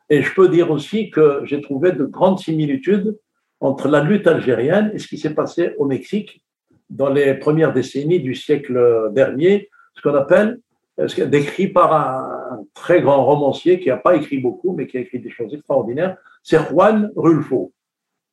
[0.09, 3.17] Et je peux dire aussi que j'ai trouvé de grandes similitudes
[3.61, 6.43] entre la lutte algérienne et ce qui s'est passé au Mexique
[6.91, 10.61] dans les premières décennies du siècle dernier, ce qu'on appelle,
[10.99, 15.19] décrit par un, très grand romancier qui n'a pas écrit beaucoup, mais qui a écrit
[15.19, 17.73] des choses extraordinaires, c'est Juan Rulfo,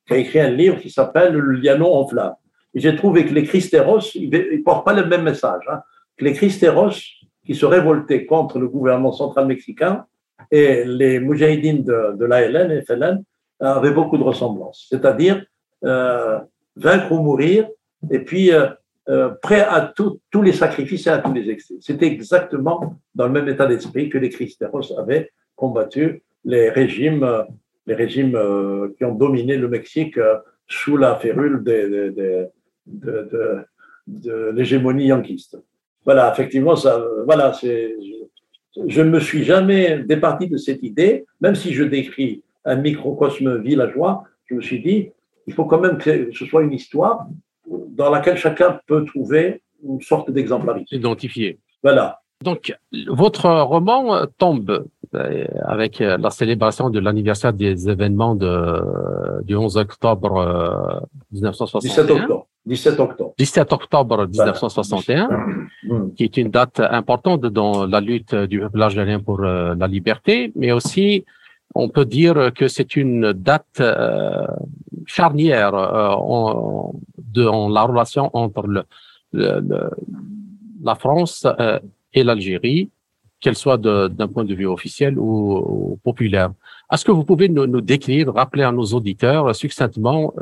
[0.06, 2.34] qui a écrit un livre qui s'appelle Le Lianon en flamme.
[2.74, 5.62] Et j'ai trouvé que les Christéros, ils ne portent pas le même message.
[5.70, 5.80] Hein,
[6.16, 6.90] que les Christéros
[7.44, 10.06] qui se révoltaient contre le gouvernement central mexicain
[10.50, 13.22] et les moudjahidines de, l'ALN FLN
[13.60, 15.44] avaient beaucoup de ressemblances, c'est-à-dire
[15.84, 16.38] euh,
[16.76, 17.68] vaincre ou mourir
[18.10, 18.68] et puis euh,
[19.08, 21.74] euh, prêt à tous les sacrifices et à tous les excès.
[21.80, 27.44] C'était exactement dans le même état d'esprit que les Cristeros avaient combattu les régimes,
[27.86, 28.38] les régimes
[28.96, 30.18] qui ont dominé le Mexique
[30.66, 32.50] sous la férule de
[34.52, 35.56] l'hégémonie yanquiste
[36.04, 37.96] voilà, effectivement, ça, voilà, c'est,
[38.86, 43.60] je ne me suis jamais départi de cette idée, même si je décris un microcosme
[43.62, 45.10] villageois, je me suis dit,
[45.46, 47.26] il faut quand même que ce soit une histoire
[47.66, 50.96] dans laquelle chacun peut trouver une sorte d'exemplarité.
[50.96, 51.58] Identifié.
[51.82, 52.20] Voilà.
[52.42, 52.76] Donc,
[53.08, 61.06] votre roman tombe euh, avec la célébration de l'anniversaire des événements de, du 11 octobre
[61.32, 62.02] 1961.
[62.02, 62.46] Euh, 17 octobre.
[62.66, 63.34] 17 octobre.
[63.38, 65.28] 17 octobre 1961,
[65.84, 66.14] mm.
[66.16, 70.52] qui est une date importante dans la lutte du peuple algérien pour euh, la liberté,
[70.56, 71.24] mais aussi
[71.74, 74.46] on peut dire que c'est une date euh,
[75.06, 76.90] charnière euh,
[77.34, 78.84] dans la relation entre le,
[80.82, 81.46] la France
[82.12, 82.90] et l'Algérie,
[83.40, 86.52] qu'elle soit d'un point de vue officiel ou, populaire.
[86.90, 90.32] Est-ce que vous pouvez nous, nous, décrire, rappeler à nos auditeurs succinctement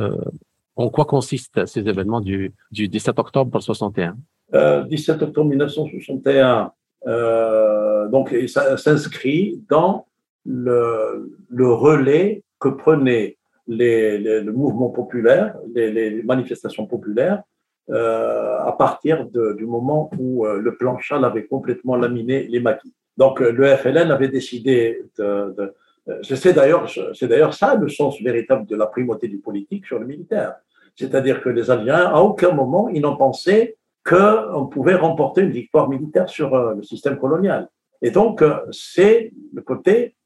[0.77, 4.17] en quoi consistent ces événements du, du 17 octobre 61
[4.55, 6.73] euh, 17 octobre 1961,
[7.07, 10.07] euh, donc ça s'inscrit dans
[10.45, 13.39] le, le, relais que prenaient
[13.77, 17.43] les, les, le mouvement populaire, les, manifestations populaires,
[17.91, 22.95] euh, à partir du moment où euh, le plan Chal avait complètement laminé les maquis.
[23.17, 25.75] Donc euh, le FLN avait décidé de,
[26.23, 30.07] c'est d'ailleurs, c'est d'ailleurs ça le sens véritable de la primauté du politique sur le
[30.07, 30.55] militaire.
[30.95, 35.89] C'est-à-dire que les Algériens, à aucun moment, ils n'ont pensé qu'on pouvait remporter une victoire
[35.89, 37.69] militaire sur le système colonial.
[38.03, 40.17] Et donc, c'est le côté,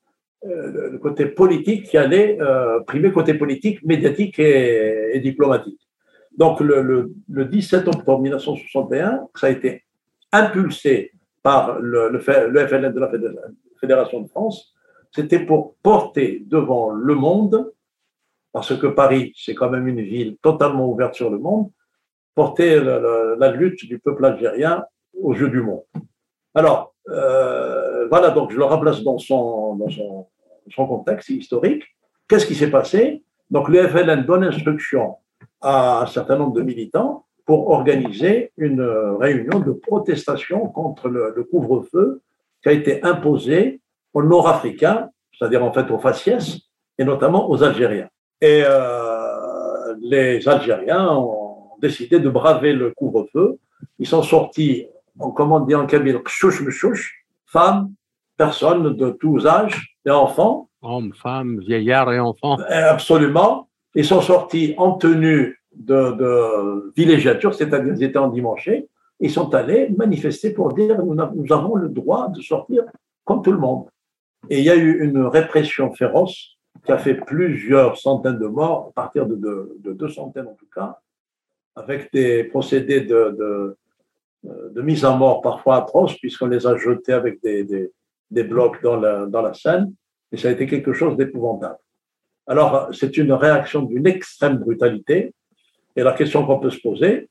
[0.47, 2.39] le côté politique qui allait
[2.87, 5.81] primer côté politique, médiatique et, diplomatique.
[6.37, 9.85] Donc, le, le, 17 octobre 1961, ça a été
[10.33, 13.09] impulsé par le, le, de la
[13.81, 14.75] Fédération de France,
[15.15, 17.73] c'était pour porter devant le monde,
[18.53, 21.71] parce que Paris, c'est quand même une ville totalement ouverte sur le monde,
[22.35, 24.85] porter la, lutte du peuple algérien
[25.23, 25.85] aux yeux du monde.
[26.55, 29.79] Alors, euh, voilà, donc je le remplace dans son,
[30.75, 31.85] son contexte historique.
[32.29, 33.23] Qu'est-ce qui s'est passé?
[33.51, 35.17] Donc, le FLN donne instruction
[35.61, 38.83] à un certain nombre de militants pour organiser une
[39.21, 42.23] réunion de protestation contre le, couvre-feu
[42.63, 43.81] qui a été imposé
[44.13, 46.59] aux Nord-Africains, c'est-à-dire en fait aux faciès,
[46.99, 48.09] et notamment aux Algériens.
[48.41, 53.59] Et euh, les Algériens ont décidé de braver le couvre-feu.
[53.99, 57.93] Ils sont sortis, en commande dit en kabyle, chouch femmes,
[58.37, 60.69] personnes de tous âges, et enfants.
[60.83, 62.57] Hommes, femmes, vieillards et enfants.
[62.69, 63.69] Absolument.
[63.95, 68.71] Ils sont sortis en tenue de, de villégiature, c'est-à-dire ils étaient en dimanche.
[69.21, 72.85] Ils sont allés manifester pour dire nous, nous avons le droit de sortir
[73.25, 73.87] comme tout le monde.
[74.49, 78.89] Et il y a eu une répression féroce qui a fait plusieurs centaines de morts,
[78.91, 81.01] à partir de, deux centaines en tout cas,
[81.75, 83.77] avec des procédés de,
[84.45, 87.91] de, mise en mort parfois atroces, puisqu'on les a jetés avec des, des,
[88.31, 89.93] blocs dans la, dans la Seine.
[90.33, 91.79] Et ça a été quelque chose d'épouvantable.
[92.47, 95.33] Alors, c'est une réaction d'une extrême brutalité.
[95.97, 97.29] Et la question qu'on peut se poser,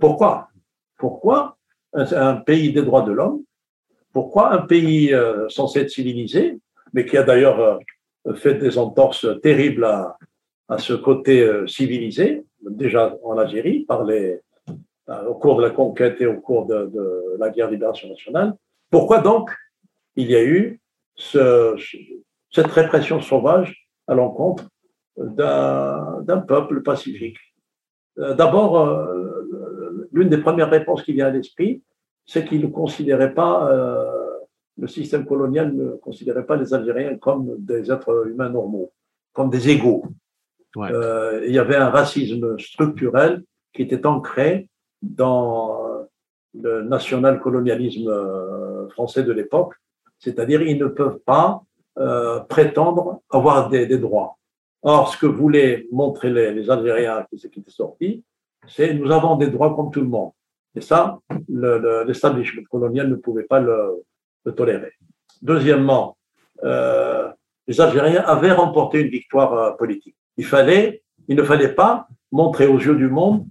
[0.00, 0.48] pourquoi?
[0.98, 1.56] Pourquoi
[1.92, 3.42] un, pays des droits de l'homme
[4.12, 6.58] Pourquoi un pays euh, censé être civilisé,
[6.92, 10.16] mais qui a d'ailleurs euh, fait des entorses terribles à,
[10.68, 14.40] à ce côté euh, civilisé, déjà en Algérie, par les,
[15.28, 18.54] au cours de la conquête et au cours de, de la guerre de libération nationale,
[18.90, 19.50] pourquoi donc
[20.16, 20.80] il y a eu
[21.16, 21.74] ce,
[22.50, 24.68] cette répression sauvage à l'encontre
[25.16, 27.38] d'un peuple pacifique.
[28.18, 31.82] Euh, d'abord, euh, l'une des premières réponses qui vient à l'esprit,
[32.26, 34.04] c'est qu'il ne considérait pas, euh,
[34.78, 38.92] le système colonial ne considérait pas les Algériens comme des êtres humains normaux,
[39.32, 40.04] comme des égaux.
[40.76, 44.68] il y avait un racisme structurel qui était ancré
[45.02, 46.06] dans
[46.54, 49.74] le national-colonialisme français de l'époque,
[50.18, 51.62] c'est-à-dire ils ne peuvent pas
[51.98, 54.36] euh, prétendre avoir des, droits.
[54.82, 58.24] Or, ce que voulaient montrer les, Algériens qui, qui étaient sortis,
[58.66, 60.32] c'est nous avons des droits comme tout le monde.
[60.74, 64.04] Et ça, l'establishment le, colonial ne pouvait pas le,
[64.56, 64.92] tolérer.
[65.40, 66.16] Deuxièmement,
[66.64, 67.30] euh,
[67.66, 70.16] les Algériens avaient remporté une victoire euh, politique.
[70.36, 70.44] Il
[71.36, 73.46] ne fallait pas montrer aux yeux du monde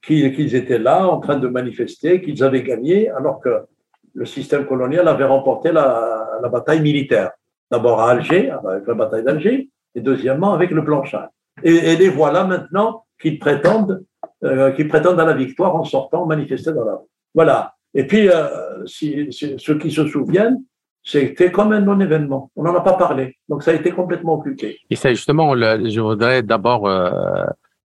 [0.00, 3.64] qu'ils étaient là en train de manifester, qu'ils avaient gagné, alors que
[4.14, 7.32] le système colonial avait remporté la, bataille militaire.
[7.70, 11.28] D'abord à Alger, avec la bataille d'Alger, et deuxièmement avec le Blanchard.
[11.62, 14.04] Et, les voilà maintenant qui prétendent,
[14.44, 17.08] euh, qui prétendent à la victoire en sortant manifester dans la rue.
[17.34, 17.74] Voilà.
[17.94, 20.62] Et puis, euh, ceux qui se souviennent,
[21.02, 22.50] c'était comme un non-événement.
[22.54, 23.36] On n'en a pas parlé.
[23.48, 24.78] Donc, ça a été complètement occulté.
[24.90, 27.44] Et c'est justement, je voudrais d'abord, euh,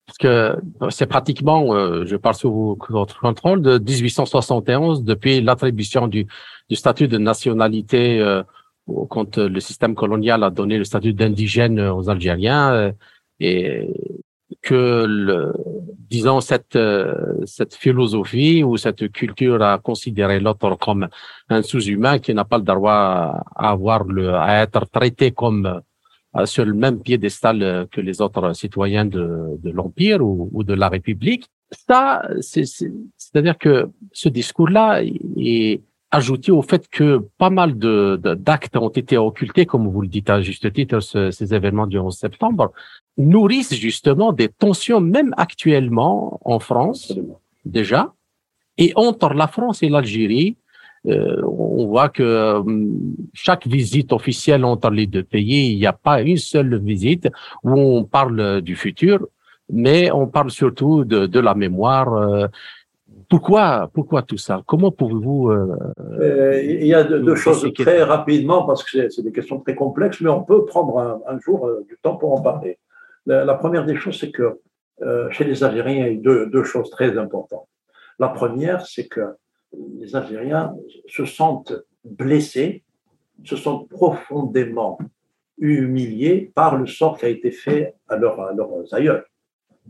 [0.08, 0.56] parce que
[0.88, 6.26] c'est pratiquement, euh, je parle sous votre contrôle, de 1871, depuis l'attribution du,
[6.70, 8.42] du statut de nationalité euh,
[9.10, 12.92] quand le système colonial a donné le statut d'indigène aux Algériens euh,
[13.38, 13.86] et
[14.62, 15.52] que le,
[16.10, 21.08] disons cette euh, cette philosophie ou cette culture a considéré l'autre comme
[21.50, 22.92] un sous-humain qui n'a pas le droit
[23.54, 25.80] à avoir le à être traité comme euh,
[26.46, 30.88] sur le même piédestal que les autres citoyens de, de l'empire ou, ou, de la
[30.88, 31.46] République.
[31.88, 38.88] Ça, c'est-à-dire que ce discours-là est ajouté au fait que pas mal de, d'actes ont
[38.88, 42.72] été occultés, comme vous le dites à juste titre, ces événements du 11 septembre,
[43.16, 47.12] nourrissent justement des tensions, même actuellement en France,
[47.64, 48.14] déjà,
[48.78, 50.56] et entre la France et l'Algérie.
[51.08, 52.62] Euh, on voit que euh,
[53.32, 57.28] chaque visite officielle entre les deux pays, il n'y a pas une seule visite
[57.64, 59.26] où on parle du futur,
[59.70, 62.12] mais on parle surtout de, de la mémoire.
[62.14, 62.46] Euh,
[63.28, 64.62] pourquoi, pourquoi tout ça?
[64.66, 65.76] Comment pouvez-vous euh,
[66.20, 70.20] euh, Il y a deux, choses très rapidement parce que c'est des questions très complexes,
[70.20, 72.78] mais on peut prendre un, jour euh, du temps pour en parler.
[73.26, 74.58] La, première des choses, c'est que
[75.30, 77.68] chez les Algériens, il y a deux, deux choses très importantes.
[78.18, 79.20] La première, c'est que
[79.72, 80.74] les Algériens
[81.06, 82.82] se sentent blessés,
[83.44, 84.98] se sentent profondément
[85.58, 89.24] humiliés par le sort qui a été fait à, leur, à leurs aïeuls.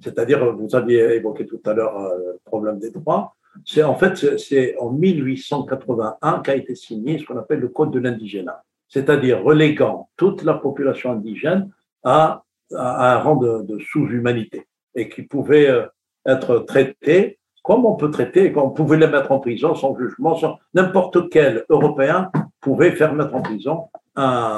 [0.00, 3.34] C'est-à-dire, vous aviez évoqué tout à l'heure euh, le problème des droits.
[3.64, 7.98] C'est en fait, c'est en 1881 qu'a été signé ce qu'on appelle le Code de
[7.98, 11.70] l'indigénat, c'est-à-dire reléguant toute la population indigène
[12.04, 15.86] à, un rang de, de sous-humanité et qui pouvait euh,
[16.26, 17.37] être traité
[17.68, 21.66] comme on peut traiter, on pouvait les mettre en prison sans jugement, sans n'importe quel
[21.68, 22.30] Européen
[22.62, 24.56] pouvait faire mettre en prison un,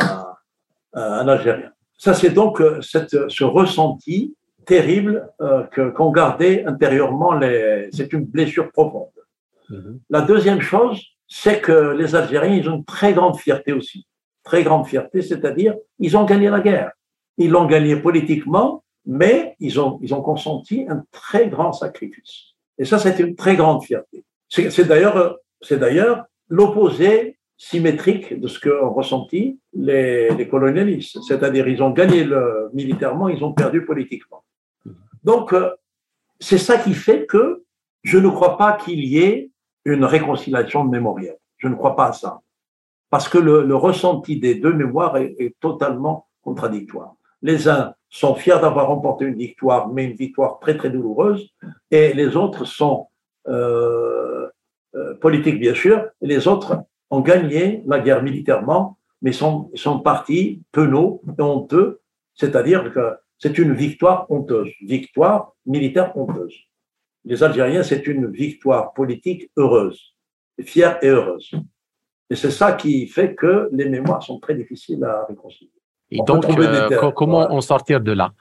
[0.92, 1.72] un Algérien.
[1.98, 5.64] Ça, c'est donc euh, cette, ce ressenti terrible euh,
[5.96, 7.88] qu'ont gardé intérieurement les.
[7.92, 9.08] C'est une blessure profonde.
[9.70, 9.98] Mhm.
[10.08, 14.06] La deuxième chose, c'est que les Algériens, ils ont une très grande fierté aussi.
[14.44, 16.92] Très grande fierté, c'est-à-dire, ils ont gagné la guerre.
[17.38, 22.49] Ils l'ont gagné politiquement, mais ils ont, ils ont consenti un très grand sacrifice.
[22.80, 24.24] Et ça, c'est une très grande fierté.
[24.48, 31.18] C'est d'ailleurs, c'est d'ailleurs l'opposé symétrique de ce qu'ont ressenti les, colonialistes.
[31.28, 32.26] C'est-à-dire, ils ont gagné
[32.72, 34.42] militairement, ils ont perdu politiquement.
[35.24, 35.70] Donc, euh,
[36.40, 37.64] c'est ça qui fait que
[38.02, 39.50] je ne crois pas qu'il y ait
[39.84, 41.36] une réconciliation mémorielle.
[41.58, 42.40] Je ne crois pas à ça.
[43.10, 47.14] Parce que le, ressenti des deux mémoires est, totalement contradictoire.
[47.42, 51.48] Les uns sont fiers d'avoir remporté une victoire, mais une victoire très très douloureuse,
[51.90, 53.08] et les autres sont
[53.48, 54.48] euh,
[54.96, 60.00] euh, politiques bien sûr, et les autres ont gagné la guerre militairement, mais sont, sont
[60.00, 62.00] partis penauds honteux,
[62.34, 66.54] c'est-à-dire que c'est une victoire honteuse, victoire militaire honteuse.
[67.24, 70.14] Les Algériens, c'est une victoire politique heureuse,
[70.62, 71.50] fière et heureuse.
[72.28, 75.79] Et c'est ça qui fait que les mémoires sont très difficiles à réconcilier.
[76.10, 78.32] Et donc, euh, comment en sortir de là?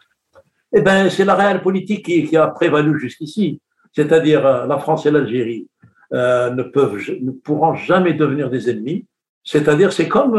[0.74, 3.62] Eh bien, c'est la réelle politique qui, a prévalu jusqu'ici.
[3.92, 5.68] C'est-à-dire, euh, la France et l'Algérie
[6.14, 9.06] euh, ne, peuvent, ne pourront jamais devenir des ennemis.
[9.44, 10.38] C'est-à-dire, c'est comme,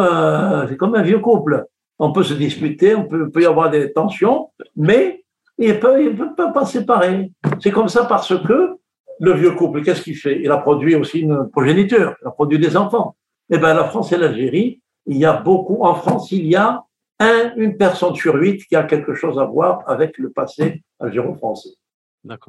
[0.68, 1.64] c'est comme un vieux couple.
[1.98, 5.24] On peut se disputer, on peut, peut y avoir des tensions, mais
[5.58, 7.30] il ne peut pas séparer.
[7.60, 8.76] C'est comme ça parce que
[9.20, 10.40] le vieux couple, qu'est-ce qu'il fait?
[10.42, 13.16] Il a produit aussi une progéniture, il a produit des enfants.
[13.50, 16.82] Eh bien, la France et l'Algérie, il y a beaucoup, en France, il y a
[17.20, 21.70] un, une personne sur huit qui a quelque chose à voir avec le passé algéro-français.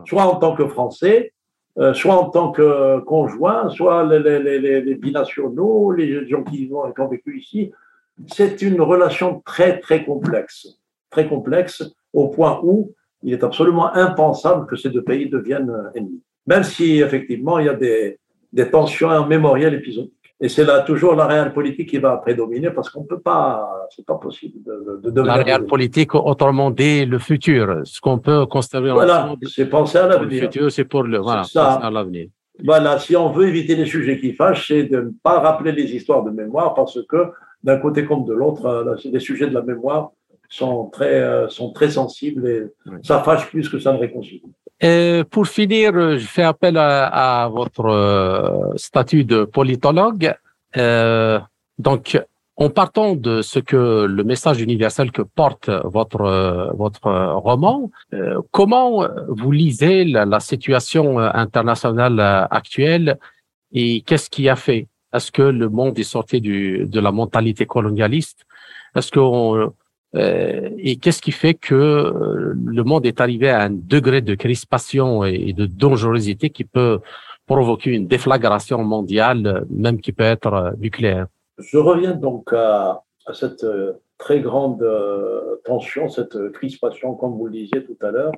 [0.06, 1.34] Soit en tant que Français,
[1.78, 6.70] euh, soit en tant que conjoint, soit les, les, les, les, binationaux, les gens qui
[6.74, 7.72] ont, qui ont vécu ici.
[8.28, 10.80] C'est une relation très, très complexe.
[11.10, 16.22] Très complexe au point où il est absolument impensable que ces deux pays deviennent ennemis.
[16.48, 18.20] Même si, effectivement, il y a des,
[18.52, 20.21] des tensions mémorielles épisodiques.
[20.44, 24.06] Et c'est là toujours la réelle politique qui va prédominer parce qu'on peut pas, c'est
[24.06, 28.48] pas possible de, de, de La réelle politique, autrement dit, le futur, ce qu'on peut
[28.48, 28.96] construire.
[28.96, 30.42] Voilà, c'est penser à l'avenir.
[30.42, 32.28] Le futur, c'est pour le, voilà, penser à l'avenir.
[32.64, 35.96] Voilà, si on veut éviter les sujets qui fâchent, c'est de ne pas rappeler les
[35.96, 37.32] histoires de mémoire parce que
[37.64, 40.12] d'un côté comme de l'autre, euh, les sujets de la mémoire
[40.50, 42.64] sont très, euh, sont très sensibles et
[43.04, 44.44] ça fâche plus que ça ne réconcilie.
[45.30, 50.34] Pour finir, je fais appel à, votre euh, statut de politologue.
[50.78, 51.40] Euh,
[51.78, 52.20] donc,
[52.56, 59.08] en partant de ce que le message universel que porte votre votre roman, euh, comment
[59.28, 62.20] vous lisez la, la, situation internationale
[62.52, 63.18] actuelle
[63.72, 64.88] et qu'est-ce qui a fait?
[65.14, 68.46] Est-ce que le monde est sorti du, de la mentalité colonialiste?
[68.96, 69.68] Est-ce qu'on euh,
[70.14, 75.24] et qu'est-ce qui fait que euh, le monde est arrivé à un degré de crispation
[75.24, 77.00] et de dangerosité qui peut
[77.46, 81.28] provoquer une déflagration mondiale, même qui peut être euh, nucléaire?
[81.58, 83.66] Je reviens donc à, à cette
[84.18, 84.86] très grande
[85.64, 88.34] tension, cette crispation, comme vous le disiez tout à l'heure,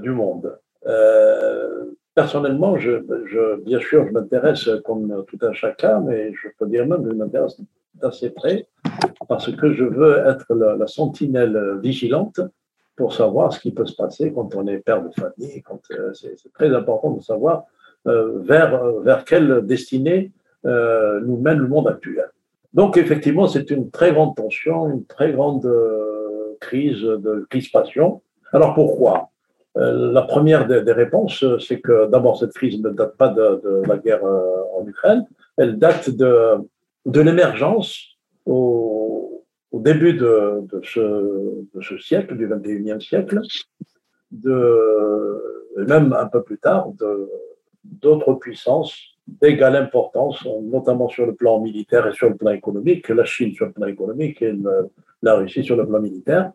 [0.00, 0.58] du monde.
[0.86, 2.92] Euh, personnellement, je,
[3.26, 7.10] je, bien sûr, je m'intéresse comme tout un chacun, mais je peux dire même que
[7.10, 7.60] je m'intéresse
[7.94, 8.66] d'assez près
[9.28, 12.40] parce que je veux être la, sentinelle vigilante
[12.96, 15.62] pour savoir ce qui peut se passer quand on est père de famille.
[15.92, 17.64] Euh, c'est, très important de savoir
[18.06, 20.32] euh, vers, vers quelle destinée
[20.66, 22.30] euh, nous mène le monde actuel.
[22.74, 25.70] Donc effectivement, c'est une très grande tension, une très grande
[26.60, 28.22] crise de crispation.
[28.52, 29.30] Alors pourquoi?
[29.74, 33.96] La première des, réponses, c'est que d'abord cette crise ne date pas de, de la
[33.96, 35.24] guerre en Ukraine,
[35.56, 36.56] elle date de,
[37.06, 38.17] de l'émergence
[38.48, 43.40] au, début de, ce, siècle, du 21e siècle,
[44.30, 46.90] de, même un peu plus tard,
[47.84, 48.94] d'autres puissances
[49.26, 53.66] d'égale importance, notamment sur le plan militaire et sur le plan économique, la Chine sur
[53.66, 54.54] le plan économique et
[55.22, 56.52] la Russie sur le plan militaire.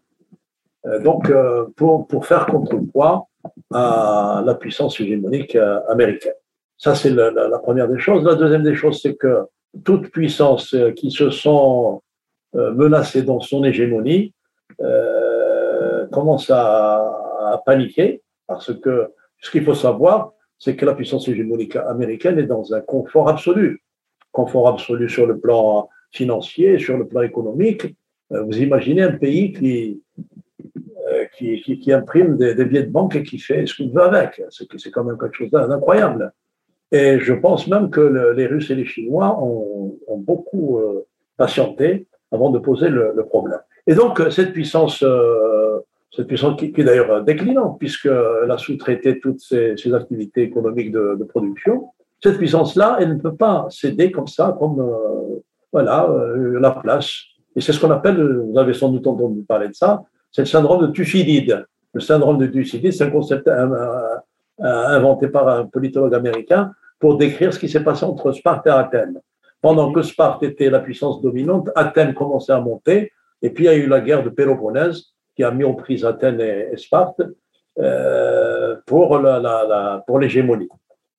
[0.85, 3.27] Euh, donc, euh, pour, pour faire contrepoids
[3.71, 6.33] à la puissance hégémonique euh, américaine.
[6.77, 8.25] Ça, c'est la, première des choses.
[8.25, 9.45] La deuxième des choses, c'est que
[9.83, 11.49] toute puissance euh, qui se sent
[12.55, 14.33] euh, menacée dans son hégémonie
[14.81, 17.09] euh, commence à,
[17.65, 19.09] paniquer parce que
[19.39, 23.83] ce qu'il faut savoir, c'est que la puissance hégémonique américaine est dans un confort absolu.
[24.31, 27.95] Confort absolu sur le plan financier, sur le plan économique.
[28.31, 30.01] Vous imaginez un pays qui,
[31.37, 34.41] qui imprime des, des, billets de banque et qui fait ce qu'il veut avec.
[34.49, 36.33] C'est quand même quelque chose d'incroyable.
[36.93, 42.07] Et je pense même que le, les Russes et les Chinois ont, beaucoup euh, patienté
[42.31, 43.59] avant de poser le, problème.
[43.87, 45.79] Et donc, cette puissance, euh,
[46.11, 51.89] cette puissance qui, est d'ailleurs déclinante, puisqu'elle a sous-traité toutes ses, activités économiques de, production,
[52.21, 55.41] cette puissance-là, elle ne peut pas céder comme ça, comme euh,
[55.73, 57.11] voilà, euh, la place.
[57.55, 60.47] Et c'est ce qu'on appelle, vous avez sans doute entendu parler de ça, c'est le
[60.47, 61.65] syndrome de Thucydide.
[61.93, 63.49] Le syndrome de Thucydide, c'est un concept
[64.63, 69.19] inventé par un politologue américain pour décrire ce qui s'est passé entre Sparte et Athènes.
[69.61, 73.11] Pendant que Sparte était la puissance dominante, Athènes commençait à monter,
[73.41, 76.05] et puis il y a eu la guerre de Péloponnèse qui a mis en prise
[76.05, 77.21] Athènes et, Sparte
[77.79, 80.69] euh, pour, la, pour l'hégémonie.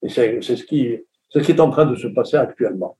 [0.03, 0.99] Et c'est, c'est, ce qui,
[1.29, 2.97] ce qui est en train de se passer actuellement.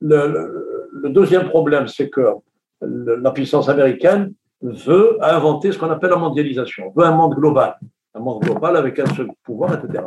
[0.00, 2.34] Le, le, le deuxième problème, c'est que
[2.80, 4.32] la puissance américaine
[4.62, 7.76] veut inventer ce qu'on appelle la mondialisation, veut un monde global,
[8.14, 10.04] un monde global avec un seul pouvoir, etc.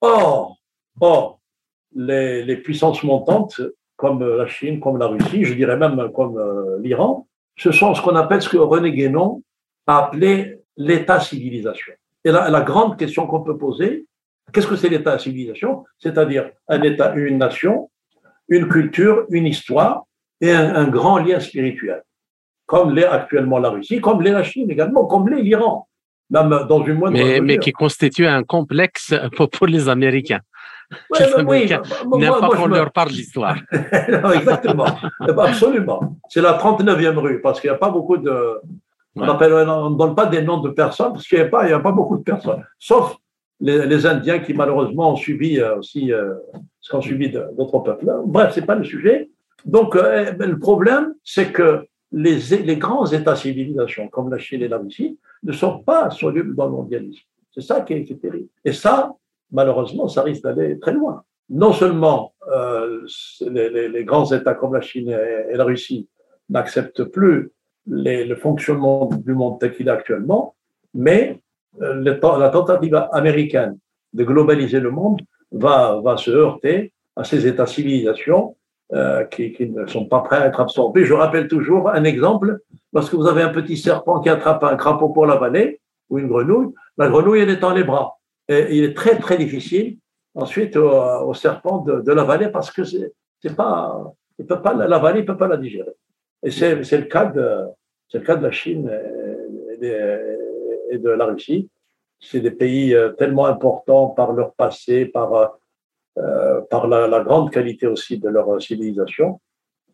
[0.00, 0.56] Or,
[1.00, 1.40] or
[1.94, 3.60] les, puissances montantes,
[3.96, 7.26] comme la Chine, comme la Russie, je dirais même comme euh, l'Iran,
[7.56, 9.42] ce sont ce qu'on appelle ce que René Guénon
[9.86, 11.92] a appelé l'État-civilisation.
[12.24, 14.06] Et la, la, grande question qu'on peut poser,
[14.52, 17.90] qu'est-ce que c'est l'État-civilisation C'est-à-dire un État, une nation,
[18.48, 20.04] une culture, une histoire
[20.40, 22.02] et un, un grand lien spirituel.
[22.66, 25.88] comme l'est actuellement la Russie, comme l'est la Chine également, comme l'est l'Iran,
[26.32, 29.14] même dans une moindre mais, mais qui constitue un complexe
[29.52, 30.40] pour, les Américains.
[31.18, 31.82] les Américains
[32.16, 33.56] n'aiment pas qu'on leur parle d'histoire.
[34.34, 34.86] exactement,
[35.20, 36.18] absolument.
[36.28, 38.60] C'est la 39e rue, parce qu'il n'y a pas beaucoup de...
[39.14, 41.92] On ne donne pas des noms de personnes, parce qu'il n'y a, pas, a pas
[41.92, 43.16] beaucoup de personnes, sauf
[43.62, 46.34] les, Indiens qui malheureusement ont subi euh, aussi euh,
[46.80, 48.06] ce qu'ont subi d'autres peuples.
[48.26, 49.30] Bref, ce n'est pas le sujet.
[49.64, 54.68] Donc, euh, le problème, c'est que les, les, grands États civilisations, comme la Chine et
[54.68, 57.22] la Russie, ne sont pas solubles dans le mondialisme.
[57.52, 58.48] C'est ça qui est, terrible.
[58.64, 59.14] Et ça,
[59.50, 61.24] malheureusement, ça risque d'aller très loin.
[61.50, 63.06] Non seulement euh,
[63.40, 66.08] les, grands États comme la Chine et, la Russie
[66.48, 67.50] n'acceptent plus
[67.86, 70.54] le fonctionnement du monde tel qu'il est actuellement,
[70.94, 71.40] mais
[71.80, 73.78] euh, la tentative américaine
[74.12, 75.20] de globaliser le monde
[75.50, 78.56] va se heurter à ces États civilisations
[78.94, 81.04] euh, qui, ne sont pas prêts à être absorbés.
[81.04, 82.58] Je rappelle toujours un exemple,
[82.92, 85.80] lorsque vous avez un petit serpent qui attrape un crapaud pour la vallée,
[86.10, 88.18] ou une grenouille, la grenouille, elle est dans les bras.
[88.48, 89.96] Et il est très, très difficile
[90.34, 95.24] ensuite au, serpent de, de l'avaler parce que c'est pas, il peut pas, l'avaler, il
[95.24, 95.92] peut pas la digérer.
[96.42, 97.60] Et c'est le cas de,
[98.08, 98.90] c'est le cas de la Chine
[99.80, 101.70] et de la Russie.
[102.20, 105.58] C'est des pays euh, tellement importants par leur passé, par
[106.18, 109.40] euh, euh, par la, la, grande qualité aussi de leur civilisation,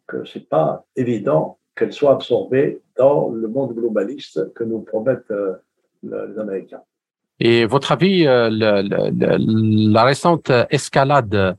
[0.06, 5.30] que ce n'est pas évident qu'elle soit absorbée dans le monde globaliste que nous promettent
[5.30, 5.54] euh,
[6.02, 6.82] les Américains.
[7.40, 11.56] Et votre avis, euh, la récente escalade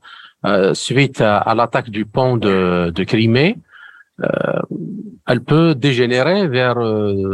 [0.74, 3.56] suite à, l'attaque du pont de, de Crimée,
[5.26, 6.76] elle peut dégénérer vers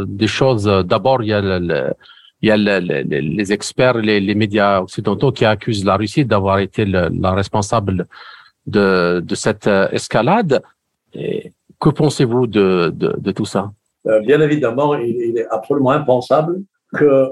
[0.07, 0.65] des choses.
[0.85, 1.93] D'abord, il y a le,
[2.41, 7.31] il y a les experts, les, médias occidentaux qui accusent la Russie d'avoir été la
[7.31, 8.07] responsable
[8.67, 10.61] de, cette euh, escalade.
[11.13, 13.71] Que pensez-vous de, de, tout ça?
[14.07, 16.61] Euh, Bien évidemment, il, est absolument impensable
[16.93, 17.31] que euh,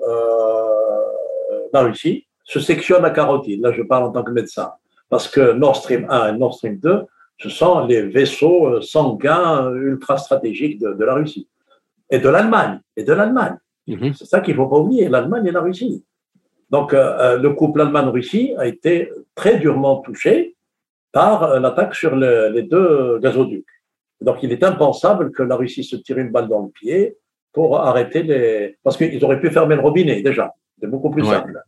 [1.73, 3.61] la Russie se sectionne la carotide.
[3.61, 4.71] Là, je parle en tant que médecin.
[5.09, 7.03] Parce que Nord Stream 1 et Nord Stream 2,
[7.37, 11.47] ce sont les vaisseaux sanguins ultra stratégiques de, de la Russie
[12.09, 13.57] et de l'Allemagne et de l'Allemagne.
[13.87, 14.13] Mhm.
[14.13, 16.03] C'est ça qu'il ne faut pas oublier, l'Allemagne et la Russie.
[16.69, 20.55] Donc, euh, euh, le couple Allemagne-Russie a été très durement touché
[21.11, 23.65] par euh, l'attaque sur les deux gazoducs.
[24.21, 27.17] Donc, il est impensable que la Russie se tire une balle dans le pied
[27.53, 28.77] pour arrêter les.
[28.83, 30.53] Parce qu'ils auraient pu fermer le robinet déjà.
[30.79, 31.61] C'est beaucoup plus simple.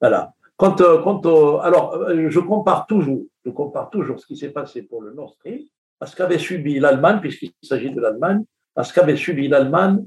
[0.00, 0.32] Voilà.
[0.56, 5.12] Quant, quant Alors, je compare toujours, je compare toujours ce qui s'est passé pour le
[5.14, 5.60] Nord Stream
[6.00, 8.44] à ce qu'avait subi l'Allemagne, puisqu'il s'agit de l'Allemagne,
[8.74, 10.04] à ce qu'avait subi l'Allemagne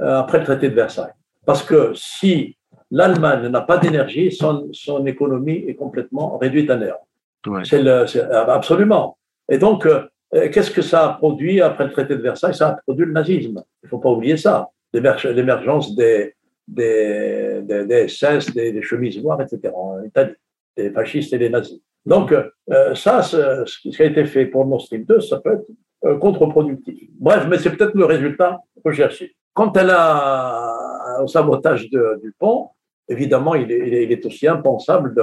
[0.00, 1.12] après le traité de Versailles.
[1.44, 2.56] Parce que si
[2.90, 7.64] l'Allemagne n'a pas d'énergie, son, son, économie est complètement réduite à néant.
[7.64, 7.86] C'est
[8.30, 9.16] absolument.
[9.48, 12.54] Et donc, euh, qu'est-ce que ça a produit après le traité de Versailles?
[12.54, 13.62] Ça a produit le nazisme.
[13.82, 14.68] Il ne faut pas oublier ça.
[14.92, 16.34] L'émergence des,
[16.66, 19.72] des, des, SS, des, chemises noires, etc.
[19.74, 20.34] en Italie,
[20.76, 21.80] des fascistes et des nazis.
[22.04, 26.18] Donc, euh, ça, ce qui a été fait pour Nord Stream 2, ça peut être
[26.18, 27.08] contre-productif.
[27.18, 29.34] Bref, mais c'est peut-être le résultat recherché.
[29.58, 32.68] Quant à au sabotage du pont,
[33.08, 35.20] évidemment, il est, aussi impensable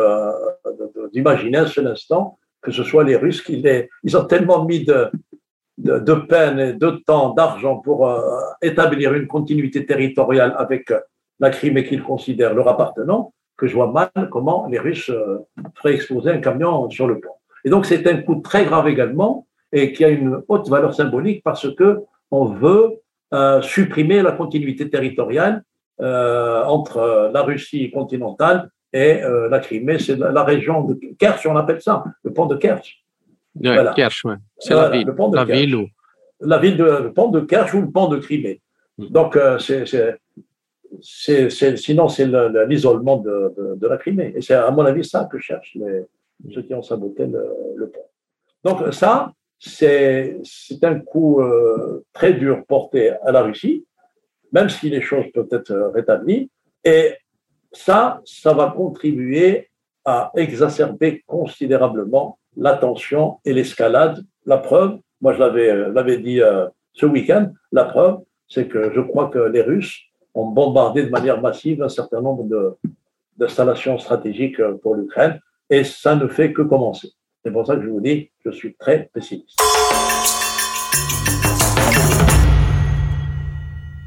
[1.13, 3.63] d'imaginer un seul instant que ce soit les Russes qui
[4.03, 8.19] ils ont tellement mis de, peine et de temps, d'argent pour euh,
[8.61, 10.91] établir une continuité territoriale avec
[11.39, 15.38] la Crimée qu'ils considèrent leur appartenant, que je vois mal comment les Russes euh,
[15.75, 17.38] feraient exploser un camion sur le pont.
[17.63, 21.41] Et donc c'est un coup très grave également et qui a une haute valeur symbolique
[21.41, 23.05] parce que on veut euh,
[23.61, 25.63] supprimer la continuité territoriale
[26.01, 29.99] euh, entre euh, la Russie continentale et la Crimée.
[29.99, 33.03] C'est la, région de Kerch, on appelle ça, le pont de Kerch.
[33.55, 33.93] voilà.
[33.93, 34.36] Kerch, ouais.
[34.57, 35.05] C'est la ville.
[35.05, 35.88] Le pont de la ville ou...
[36.39, 38.61] La ville de, le pont de Kerch ou le pont de Crimée.
[38.97, 39.07] Mm.
[39.07, 40.17] Donc, c'est,
[41.75, 42.27] sinon, c'est
[42.69, 44.31] l'isolement de, de, la Crimée.
[44.33, 46.05] Et c'est, à mon avis, ça que cherchent les,
[46.53, 48.05] ceux qui ont saboté le, le pont.
[48.63, 49.33] Donc, ça,
[49.66, 53.86] c'est un coup euh, très dur porté à la Russie,
[54.51, 56.51] même si les choses peuvent être rétablies.
[56.84, 57.13] Et
[57.72, 59.70] ça, ça va contribuer
[60.05, 64.24] à exacerber considérablement la tension et l'escalade.
[64.45, 69.01] La preuve, moi je l'avais euh, dit euh, ce week-end, la preuve, c'est que je
[69.01, 69.99] crois que les Russes
[70.36, 72.78] ont bombardé de manière massive un certain nombre
[73.38, 75.39] d'installations stratégiques pour l'Ukraine,
[75.72, 77.13] et ça ne fait que commencer.
[77.45, 79.59] C'est pour ça que je vous dis, je suis très pessimiste.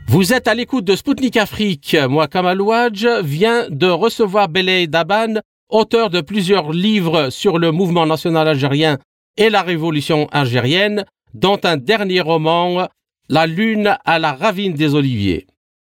[0.09, 1.97] Vous êtes à l'écoute de Spoutnik Afrique.
[2.09, 5.35] Moi, Kamal Ouadj, viens de recevoir Belay Daban,
[5.69, 8.99] auteur de plusieurs livres sur le mouvement national algérien
[9.37, 12.89] et la révolution algérienne, dont un dernier roman
[13.29, 15.47] la lune à la ravine des Oliviers.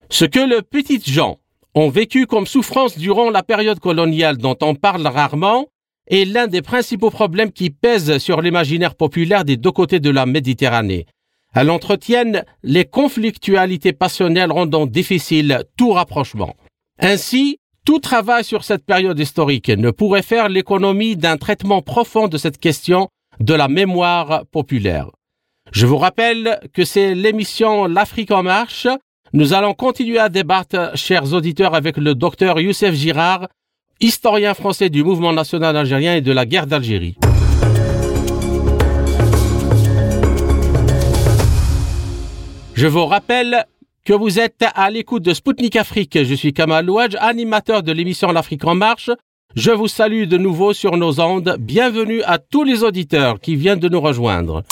[0.09, 1.39] Ce que les petites gens
[1.73, 5.67] ont vécu comme souffrance durant la période coloniale dont on parle rarement
[6.09, 10.25] est l'un des principaux problèmes qui pèsent sur l'imaginaire populaire des deux côtés de la
[10.25, 11.05] Méditerranée.
[11.53, 16.55] Elle entretiennent les conflictualités passionnelles rendant difficile tout rapprochement.
[16.99, 22.37] Ainsi, tout travail sur cette période historique ne pourrait faire l'économie d'un traitement profond de
[22.37, 25.09] cette question de la mémoire populaire.
[25.71, 28.87] Je vous rappelle que c'est l'émission L'Afrique en marche.
[29.33, 33.47] Nous allons continuer à débattre, chers auditeurs, avec le docteur Youssef Girard,
[34.01, 37.15] historien français du mouvement national algérien et de la guerre d'Algérie.
[42.75, 43.65] Je vous rappelle
[44.05, 46.17] que vous êtes à l'écoute de Spoutnik Afrique.
[46.23, 49.11] Je suis Kamal Ouadj, animateur de l'émission L'Afrique en marche.
[49.55, 51.57] Je vous salue de nouveau sur nos ondes.
[51.59, 54.63] Bienvenue à tous les auditeurs qui viennent de nous rejoindre.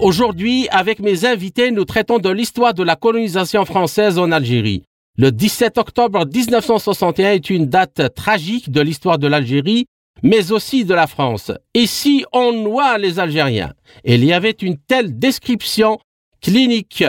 [0.00, 4.82] Aujourd'hui, avec mes invités, nous traitons de l'histoire de la colonisation française en Algérie.
[5.18, 9.88] Le 17 octobre 1961 est une date tragique de l'histoire de l'Algérie,
[10.22, 11.52] mais aussi de la France.
[11.74, 13.74] Et si on noie les Algériens?
[14.02, 15.98] Il y avait une telle description
[16.40, 17.04] clinique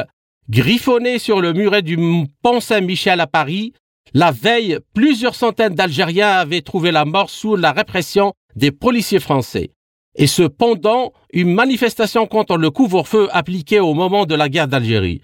[0.49, 1.97] griffonnée sur le muret du
[2.43, 3.71] pont Saint-Michel à Paris.
[4.13, 9.71] La veille, plusieurs centaines d'Algériens avaient trouvé la mort sous la répression des policiers français
[10.15, 15.21] et cependant une manifestation contre le couvre-feu appliqué au moment de la guerre d'Algérie.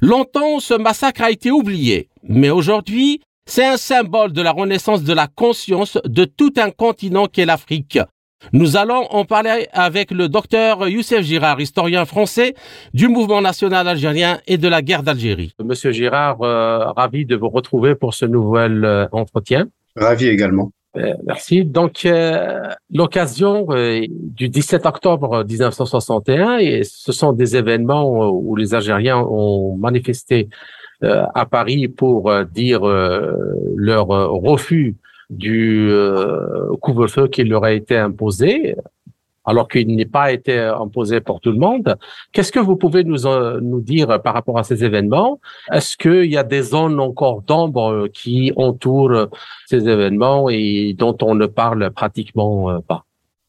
[0.00, 5.12] Longtemps, ce massacre a été oublié, mais aujourd'hui, c'est un symbole de la renaissance de
[5.12, 7.98] la conscience de tout un continent qu'est l'Afrique.
[8.52, 12.54] Nous allons en parler avec le docteur Youssef Girard, historien français
[12.94, 15.52] du mouvement national algérien et de la guerre d'Algérie.
[15.64, 19.66] Monsieur Girard, euh, ravi de vous retrouver pour ce nouvel euh, entretien.
[19.96, 20.70] Ravi également.
[20.98, 21.64] Euh, merci.
[21.64, 22.60] Donc, euh,
[22.92, 29.76] l'occasion euh, du 17 octobre 1961, et ce sont des événements où les Algériens ont
[29.76, 30.48] manifesté
[31.00, 32.80] à Paris pour dire
[33.76, 34.96] leur refus
[35.30, 35.92] du
[36.80, 38.74] couvre-feu qui leur a été imposé
[39.48, 41.96] alors qu'il n'est pas été imposé pour tout le monde.
[42.32, 45.40] Qu'est-ce que vous pouvez nous, euh, nous dire par rapport à ces événements?
[45.72, 49.28] Est-ce qu'il y a des zones encore d'ombre qui entourent
[49.66, 53.04] ces événements et dont on ne parle pratiquement euh, pas?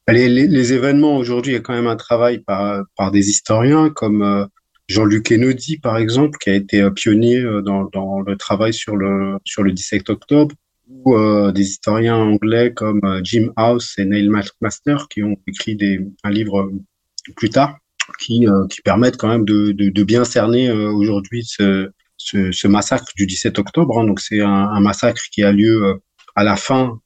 [0.07, 4.23] Les, événements aujourd'hui, il y a quand même un travail par, par des historiens comme
[4.23, 4.45] euh,
[4.87, 9.61] Jean-Luc Kennedy, par exemple, qui a été pionnier dans, dans le travail sur le, sur
[9.61, 10.55] le 17 octobre
[10.89, 15.75] ou euh, des historiens anglais comme euh, Jim House et Neil McMaster qui ont écrit
[15.75, 16.71] des, un livre
[17.35, 17.77] plus tard
[18.19, 22.67] qui, euh, qui permettent quand même de, de, de bien cerner aujourd'hui ce, ce, ce,
[22.67, 23.99] massacre du 17 octobre.
[23.99, 24.05] Hein.
[24.05, 26.01] Donc c'est un, un, massacre qui a lieu
[26.35, 26.99] à la fin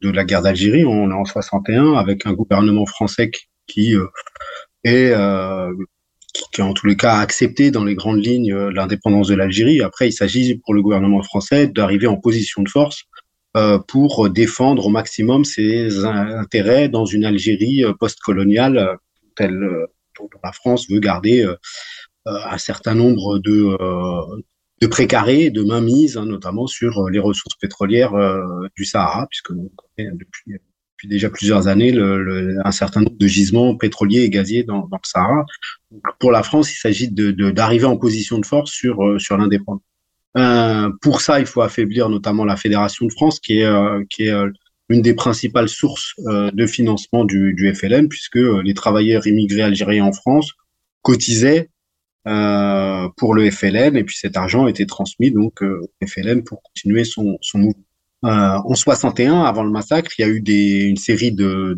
[0.00, 3.30] de la guerre d'Algérie, on est en 61, avec un gouvernement français
[3.66, 3.96] qui
[4.84, 5.14] est
[6.32, 9.82] qui, en tous les cas a accepté dans les grandes lignes euh, l'indépendance de l'Algérie.
[9.82, 13.04] Après, il s'agit pour le gouvernement français d'arriver en position de force
[13.56, 18.96] euh, pour défendre au maximum ses intérêts dans une Algérie euh, post-coloniale
[19.36, 19.60] telle
[20.18, 21.46] dont la France veut garder
[22.26, 23.78] un certain nombre de,
[24.82, 28.12] de précarés, de mainmise, hein, notamment sur les ressources pétrolières
[28.76, 29.52] du Sahara, puisque
[29.96, 30.58] depuis
[31.08, 31.92] déjà plusieurs années
[32.64, 35.44] un certain nombre de gisements pétroliers et gaziers dans, le Sahara.
[36.18, 39.82] pour la France, il s'agit d'arriver en position de force sur, euh, l'indépendance.
[40.38, 44.50] Euh, pour ça, il faut affaiblir notamment la Fédération de France, qui est, euh,
[44.88, 50.12] une des principales sources de financement du, du FLN, puisque les travailleurs immigrés algériens en
[50.12, 50.52] France
[51.00, 51.70] cotisaient
[52.24, 57.38] pour le FLN, et puis cet argent était transmis donc au FLN pour continuer son
[57.54, 57.84] mouvement.
[58.24, 61.76] Euh, en 61, avant le massacre, il y a eu des, une série de,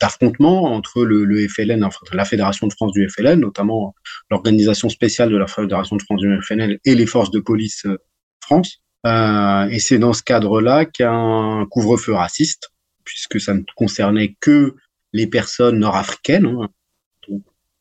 [0.00, 3.94] d'affrontements entre le, le, FLN, enfin, la Fédération de France du FLN, notamment
[4.30, 7.98] l'organisation spéciale de la Fédération de France du FLN et les forces de police euh,
[8.40, 8.82] France.
[9.06, 12.70] Euh, et c'est dans ce cadre-là qu'un couvre-feu raciste,
[13.04, 14.74] puisque ça ne concernait que
[15.12, 16.68] les personnes nord-africaines, hein,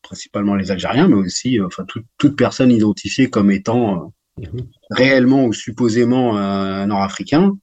[0.02, 4.68] principalement les Algériens, mais aussi euh, enfin toute, toute personne identifiée comme étant mhm.
[4.92, 6.34] réellement ou supposément
[6.86, 7.54] nord-africain,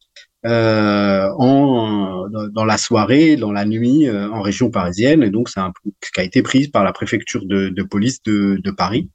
[0.45, 5.23] en, dans la soirée, dans la nuit, euh, en région parisienne.
[5.23, 9.11] Et donc, c'est un qui a été prise par la préfecture de, police de, Paris.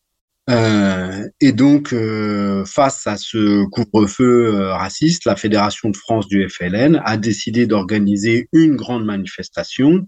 [0.50, 6.48] Euh, et donc, euh, face à ce couvre-feu euh, raciste, la Fédération de France du
[6.48, 10.08] FLN a décidé d'organiser une grande manifestation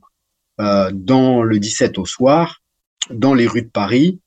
[0.92, 2.62] dans le 17 au soir,
[3.10, 4.20] dans les rues de Paris,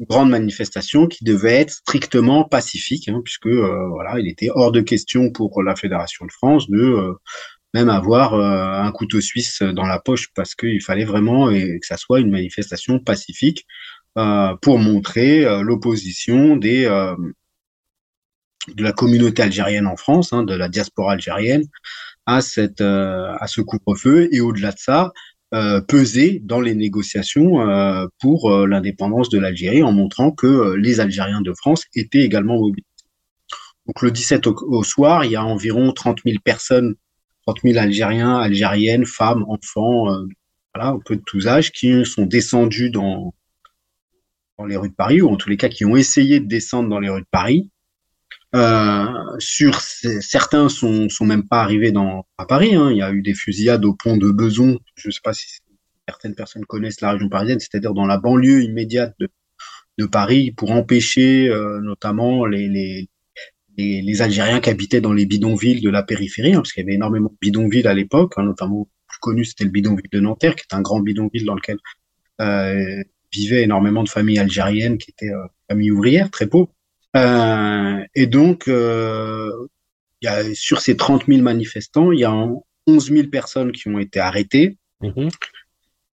[0.00, 4.80] grande manifestation qui devait être strictement pacifique, hein, puisque euh, voilà, il était hors de
[4.80, 7.14] question pour la Fédération de France de euh,
[7.74, 12.20] même avoir un couteau suisse dans la poche parce qu'il fallait vraiment que ça soit
[12.20, 13.66] une manifestation pacifique
[14.62, 21.66] pour montrer l'opposition des de la communauté algérienne en France, hein, de la diaspora algérienne,
[22.24, 24.30] à cette à ce couvre-feu.
[24.32, 25.12] Et au-delà de ça,
[25.54, 31.00] euh, peser dans les négociations euh, pour euh, l'indépendance de l'Algérie en montrant que les
[31.00, 32.84] Algériens de France étaient également mobilisés.
[33.86, 36.96] Donc le 17 au, soir, il y a environ 30 000 personnes,
[37.46, 40.08] 30 000 Algériens, Algériennes, femmes, enfants,
[40.74, 43.32] voilà, un peu de tous âges, qui sont descendus dans,
[44.58, 46.90] dans les rues de Paris, ou en tous les cas qui ont essayé de descendre
[46.90, 47.70] dans les rues de Paris,
[48.54, 52.74] euh, sur certains sont sont même pas arrivés dans à Paris.
[52.74, 52.90] Hein.
[52.90, 54.78] Il y a eu des fusillades au pont de Beson.
[54.96, 55.46] Je ne sais pas si
[56.08, 61.48] certaines personnes connaissent la région parisienne, c'est-à-dire dans la banlieue immédiate de, Paris, pour empêcher
[61.48, 63.08] euh, notamment les,
[64.20, 67.28] Algériens qui habitaient dans les bidonvilles de la périphérie, hein, parce qu'il y avait énormément
[67.28, 70.62] de bidonvilles à l'époque, hein, notamment le plus connu c'était le bidonville de Nanterre, qui
[70.62, 71.78] est un grand bidonville dans lequel
[72.40, 75.32] euh, vivaient énormément de familles algériennes qui étaient
[75.68, 76.72] familles ouvrières, très pauvres.
[77.16, 79.50] Euh, et donc, euh,
[80.20, 82.32] il y a, sur ces 30 000 manifestants, il y a
[82.86, 85.28] 11 000 personnes qui ont été arrêtées, mhm.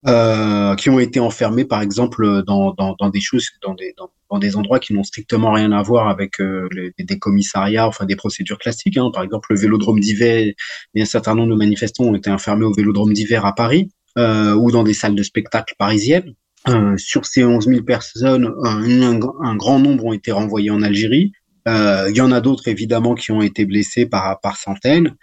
[0.06, 4.10] euh, qui ont été enfermées, par exemple, dans, dans, dans des choses, dans des, dans,
[4.30, 8.04] dans des endroits qui n'ont strictement rien à voir avec euh, les, des commissariats, enfin
[8.06, 8.96] des procédures classiques.
[8.96, 9.10] Hein.
[9.12, 10.52] Par exemple, le Vélodrome d'hiver,
[10.96, 14.70] un certain nombre de manifestants ont été enfermés au Vélodrome d'hiver à Paris euh, ou
[14.70, 16.34] dans des salles de spectacle parisiennes.
[16.68, 21.32] Euh, sur ces 11 000 personnes, un, grand nombre ont été renvoyés en Algérie.
[21.68, 25.14] Euh, il y en a d'autres évidemment qui ont été blessés par, centaines.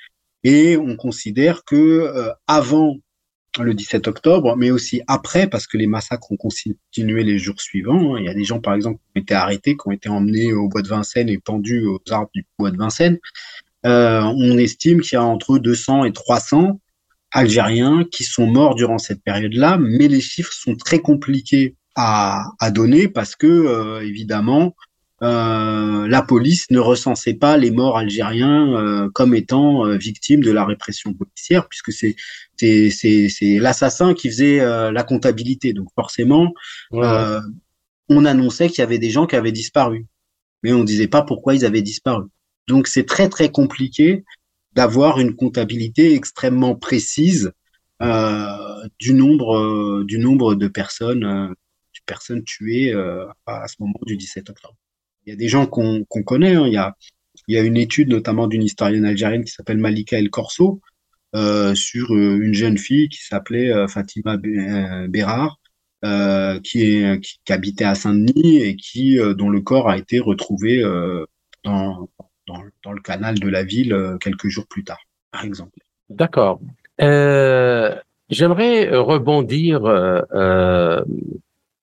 [0.43, 2.97] Et on considère que euh, avant
[3.59, 8.15] le 17 octobre, mais aussi après, parce que les massacres ont continué les jours suivants.
[8.15, 8.19] Hein.
[8.19, 10.53] Il y a des gens, par exemple, qui ont été arrêtés, qui ont été emmenés
[10.53, 13.19] au bois de Vincennes et pendus aux arbres du bois de Vincennes.
[13.83, 16.79] On estime qu'il y a entre 200 et 300
[17.34, 22.71] algériens qui sont morts durant cette période-là, mais les chiffres sont très compliqués à, à
[22.71, 24.75] donner parce que, euh, évidemment,
[25.23, 30.51] euh, la police ne recensait pas les morts algériens euh, comme étant euh, victimes de
[30.51, 32.15] la répression policière, puisque c'est
[32.57, 32.89] c'est
[33.29, 35.73] c'est l'assassin qui faisait euh, la comptabilité.
[35.73, 36.53] Donc forcément,
[36.91, 40.05] on annonçait qu'il y avait des gens qui avaient disparu,
[40.61, 42.25] mais on disait pas pourquoi ils avaient disparu.
[42.67, 44.23] Donc c'est très très compliqué
[44.76, 47.51] d'avoir une comptabilité extrêmement précise
[48.01, 51.53] euh, du nombre euh, du nombre de personnes euh,
[52.05, 52.91] personnes tuées
[53.45, 54.76] à ce moment du 17 octobre.
[55.26, 56.55] Il y a des gens qu'on connaît.
[56.55, 56.67] Hein.
[56.67, 56.97] Il, y a,
[57.47, 60.82] il y a une étude notamment d'une historienne algérienne qui s'appelle Malika El Corso
[61.34, 64.36] sur une jeune fille qui s'appelait Fatima
[65.07, 65.61] Bérard,
[66.61, 70.84] qui, est, qui, qui, habitait à Saint-Denis et qui dont le corps a été retrouvé
[71.63, 72.09] dans,
[72.47, 74.99] dans, le canal de la ville euh, quelques jours plus tard,
[75.31, 75.77] par exemple.
[76.09, 76.59] D'accord.
[77.01, 77.95] Euh,
[78.33, 81.03] J'aimerais rebondir euh, euh,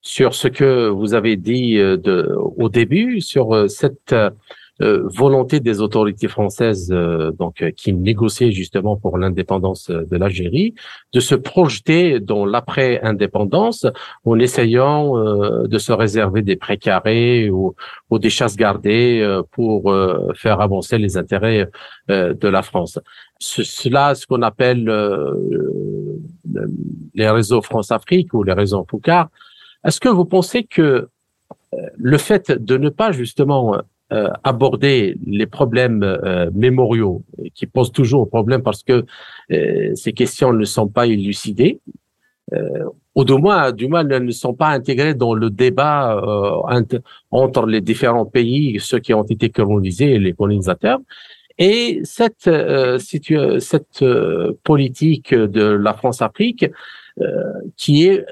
[0.00, 4.30] sur ce que vous avez dit de, au début, sur cette euh,
[4.81, 10.74] volonté des autorités françaises, euh, donc euh, qui négociaient justement pour l'indépendance de l'Algérie,
[11.12, 13.87] de se projeter dans l'après-indépendance
[14.24, 15.14] en essayant
[15.64, 17.74] de se réserver des précarés ou,
[18.09, 19.95] ou des chasses gardées pour
[20.35, 21.68] faire avancer les intérêts
[22.09, 22.99] de la France.
[23.39, 24.85] Cela, ce qu'on appelle
[27.14, 29.28] les réseaux France-Afrique ou les réseaux Foucard.
[29.85, 31.09] Est-ce que vous pensez que
[31.97, 33.76] le fait de ne pas justement
[34.12, 37.22] euh, aborder les problèmes euh, mémoriaux
[37.54, 39.04] qui posent toujours problème parce que
[39.52, 41.80] euh, ces questions ne sont pas élucidées
[43.14, 46.20] ou du moins, du moins, elles ne sont pas intégrées dans le débat
[47.30, 50.98] entre les différents pays, ceux qui ont été colonisés et les colonisateurs.
[51.58, 54.04] Et cette, euh, cette
[54.64, 56.66] politique de la France-Afrique,
[57.76, 58.24] qui est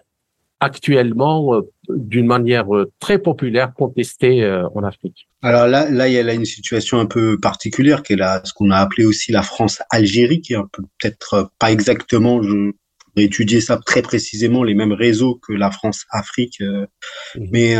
[0.60, 5.27] actuellement euh, d'une manière euh, très populaire contestée euh, en Afrique.
[5.42, 8.40] Alors là, là, il y a là une situation un peu particulière qui est là,
[8.44, 12.72] ce qu'on a appelé aussi la France-Algérie, qui est un peu peut-être pas exactement, je
[13.04, 17.46] pourrais étudier ça très précisément, les mêmes réseaux que la France-Afrique, mmh.
[17.52, 17.76] mais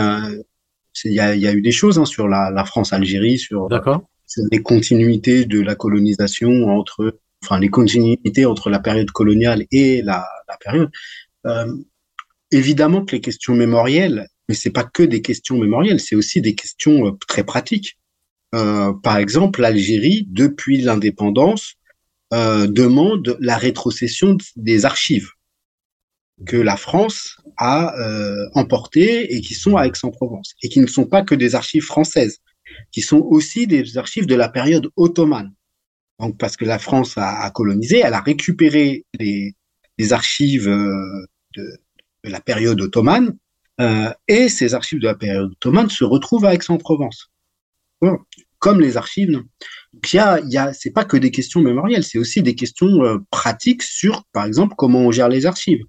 [1.05, 3.69] il y, a, y, a, eu des choses hein, sur la, la France-Algérie, sur,
[4.27, 10.03] sur les continuités de la colonisation entre, enfin les continuités entre la période coloniale et
[10.03, 10.91] la, la période.
[11.47, 11.73] Euh,
[12.51, 16.55] évidemment que les questions mémorielles, mais c'est pas que des questions mémorielles, c'est aussi des
[16.55, 17.99] questions euh, très pratiques.
[18.55, 21.75] Euh, par exemple, l'Algérie, depuis l'indépendance,
[22.35, 25.31] euh, demande la rétrocession des archives
[26.47, 31.07] que la France a euh, emportées et qui sont à Aix-en-Provence, et qui ne sont
[31.07, 32.39] pas que des archives françaises,
[32.93, 35.53] qui sont aussi des archives de la période ottomane.
[36.21, 39.55] donc parce que la France a, colonisé, elle a récupéré les,
[39.97, 41.27] les archives euh,
[41.57, 41.63] de,
[42.25, 43.37] de, la période ottomane,
[43.81, 47.31] euh, et ces archives de la période ottomane se retrouvent à Aix-en-Provence,
[48.59, 49.33] comme les archives.
[49.93, 50.17] Donc il
[50.51, 54.25] y a, c'est pas que des questions mémorielles, c'est aussi des questions euh, pratiques sur,
[54.33, 55.83] par exemple, comment on gère les archives.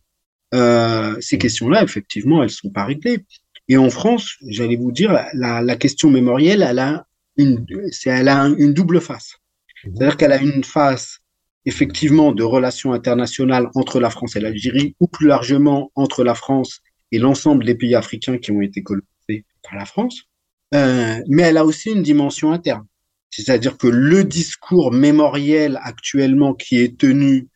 [0.54, 3.26] Euh, ces questions-là, effectivement, elles sont pas réglées.
[3.68, 7.06] Et en France, j'allais vous dire, la, la question mémorielle, elle a
[7.38, 7.66] une,
[8.06, 9.36] elle a une double face.
[9.84, 11.20] C'est-à-dire qu'elle a une face
[11.66, 16.82] effectivement de relations internationales entre la France et l'Algérie, ou plus largement entre la France
[17.12, 20.30] et l'ensemble des pays africains qui ont été colonisés par la France.
[20.76, 22.86] Euh, mais elle a aussi une dimension interne.
[23.32, 27.48] C'est-à-dire que le discours mémoriel actuellement qui est tenu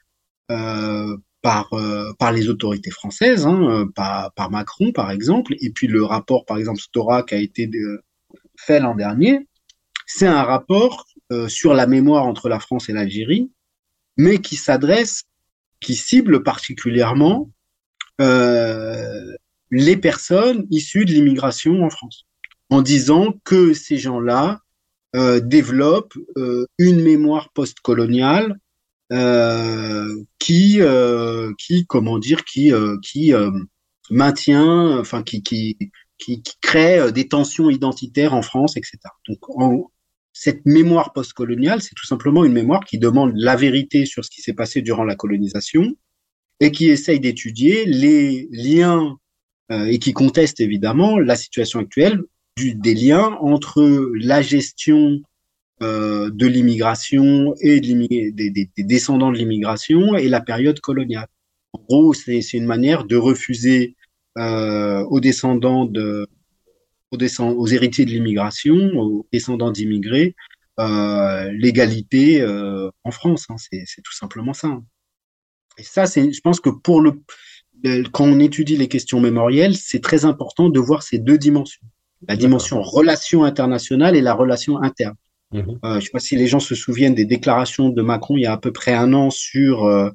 [0.51, 6.03] euh, par, euh, par les autorités françaises, hein, par, Macron par exemple, et puis le
[6.03, 7.69] rapport par exemple Stora qui a été
[8.57, 9.47] fait l'an dernier,
[10.05, 11.05] c'est un rapport
[11.47, 13.51] sur la mémoire entre la France et l'Algérie,
[14.17, 15.23] mais qui s'adresse,
[15.79, 17.49] qui cible particulièrement
[19.73, 22.27] les personnes issues de l'immigration en France,
[22.69, 24.61] en disant que ces gens-là
[25.15, 28.59] euh, développent euh, une mémoire postcoloniale
[29.11, 30.79] euh, qui,
[31.57, 32.71] qui, comment dire, qui,
[33.01, 33.33] qui
[34.11, 35.77] maintient, enfin, qui, qui,
[36.19, 38.99] qui, qui, crée des tensions identitaires en France, etc.
[39.27, 39.89] Donc,
[40.33, 44.41] cette mémoire postcoloniale, c'est tout simplement une mémoire qui demande la vérité sur ce qui
[44.41, 45.95] s'est passé durant la colonisation
[46.59, 49.17] et qui essaye d'étudier les liens
[49.69, 52.21] et qui conteste évidemment la situation actuelle
[52.57, 55.21] des liens entre la gestion
[55.81, 61.27] euh, de l'immigration et de des, des, des, descendants de l'immigration et la période coloniale.
[61.73, 63.95] En gros, c'est une manière de refuser
[64.37, 66.27] euh, aux descendants de,
[67.11, 70.35] aux, héritiers de l'immigration, aux descendants d'immigrés,
[70.79, 73.47] euh, l'égalité euh, en France.
[73.49, 74.67] Hein, c'est tout simplement ça.
[74.67, 74.85] Hein.
[75.79, 77.19] Et ça, je pense que pour le,
[78.11, 81.81] quand on étudie les questions mémorielles, c'est très important de voir ces deux dimensions
[82.25, 85.15] la dimension relation internationale et la relation interne.
[85.51, 85.57] Mmh.
[85.57, 88.43] Euh, je ne sais pas si les gens se souviennent des déclarations de Macron il
[88.43, 90.09] y a à peu près un an sur euh,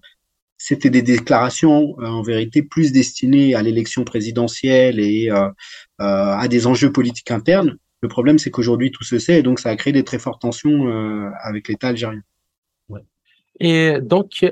[0.59, 5.49] c'était des déclarations euh, en vérité plus destinées à l'élection présidentielle et euh,
[6.01, 7.79] euh, à des enjeux politiques internes.
[8.01, 10.43] Le problème, c'est qu'aujourd'hui tout se sait, et donc ça a créé des très fortes
[10.43, 10.87] tensions
[11.43, 12.23] avec l'État algérien.
[12.89, 13.01] Ouais.
[13.59, 14.45] Et donc,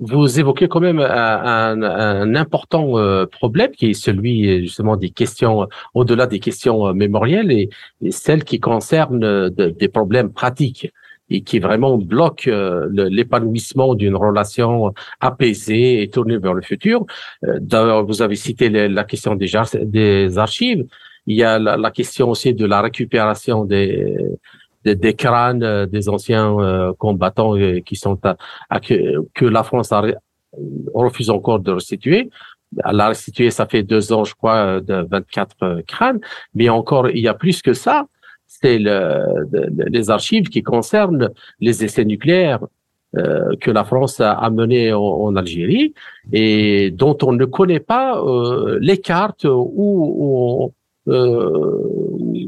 [0.00, 2.94] vous évoquez quand même un, un important
[3.30, 7.70] problème qui est celui justement des questions, au-delà des questions mémorielles, et,
[8.02, 10.90] et celles qui concernent de, des problèmes pratiques
[11.30, 17.06] et qui vraiment bloque euh, l'épanouissement d'une relation apaisée et tournée vers le futur.
[17.44, 20.84] Euh, d'ailleurs, vous avez cité la question des archives.
[21.26, 24.14] Il y a la, question aussi de la récupération des,
[24.84, 26.56] des, crânes euh, des anciens
[26.98, 27.54] combattants
[27.84, 28.18] qui sont
[28.70, 29.92] à, que, que, la France
[30.94, 32.30] refuse encore de restituer.
[32.84, 36.20] Elle a restitué, ça fait deux ans, je crois, de 24 crânes.
[36.54, 38.06] Mais encore, il y a plus que ça
[38.46, 39.48] c'est le,
[39.88, 41.30] les archives qui concernent
[41.60, 42.60] les essais nucléaires
[43.16, 45.94] euh, que la France a menés en, en, Algérie
[46.32, 50.72] et dont on ne connaît pas euh, les cartes où,
[51.06, 51.78] où, euh,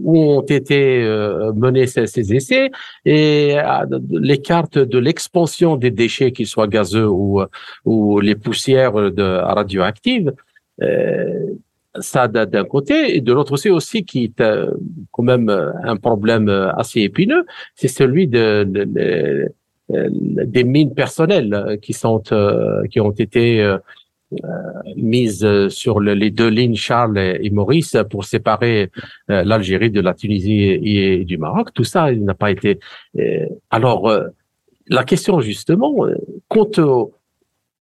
[0.03, 2.71] où, ont été euh, menés ces, ces, essais
[3.05, 7.43] et euh, les cartes de l'expansion des déchets, qu'ils soient gazeux ou,
[7.85, 10.33] ou les poussières de radioactives.
[10.83, 11.55] Euh,
[12.01, 14.71] ça d'un côté, et de l'autre aussi aussi qui est euh,
[15.13, 17.45] quand même euh, un problème euh, assez épineux,
[17.75, 19.53] c'est celui de, de,
[19.89, 22.21] des mines personnelles qui sont
[22.91, 23.77] qui ont été
[24.97, 28.91] mises sur les deux lignes Charles et Maurice pour séparer
[29.29, 31.73] l'Algérie de la Tunisie et, du Maroc.
[31.73, 32.79] Tout ça, n'a pas été.
[33.71, 34.13] alors,
[34.89, 35.95] la question justement,
[36.49, 36.79] quand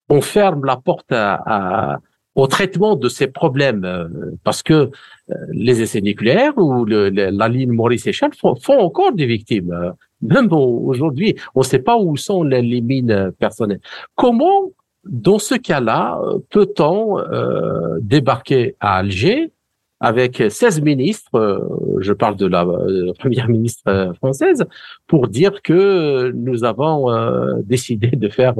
[0.10, 2.00] on ferme la porte à, à
[2.36, 4.08] au traitement de ces problèmes, euh,
[4.44, 8.80] parce que euh, les essais nucléaires ou le, la ligne Maurice et Charles font, font,
[8.80, 9.72] encore des victimes.
[9.72, 9.92] Euh,
[10.22, 13.82] même aujourd'hui, on ne sait pas où sont les, les, mines personnelles.
[14.16, 14.72] Comment,
[15.06, 19.52] dans ce cas-là, peut-on euh, débarquer à Alger
[20.00, 21.66] avec 16 ministres,
[22.00, 22.66] je parle de la,
[23.18, 24.66] première ministre française,
[25.08, 27.08] pour dire que nous avons
[27.64, 28.56] décidé de faire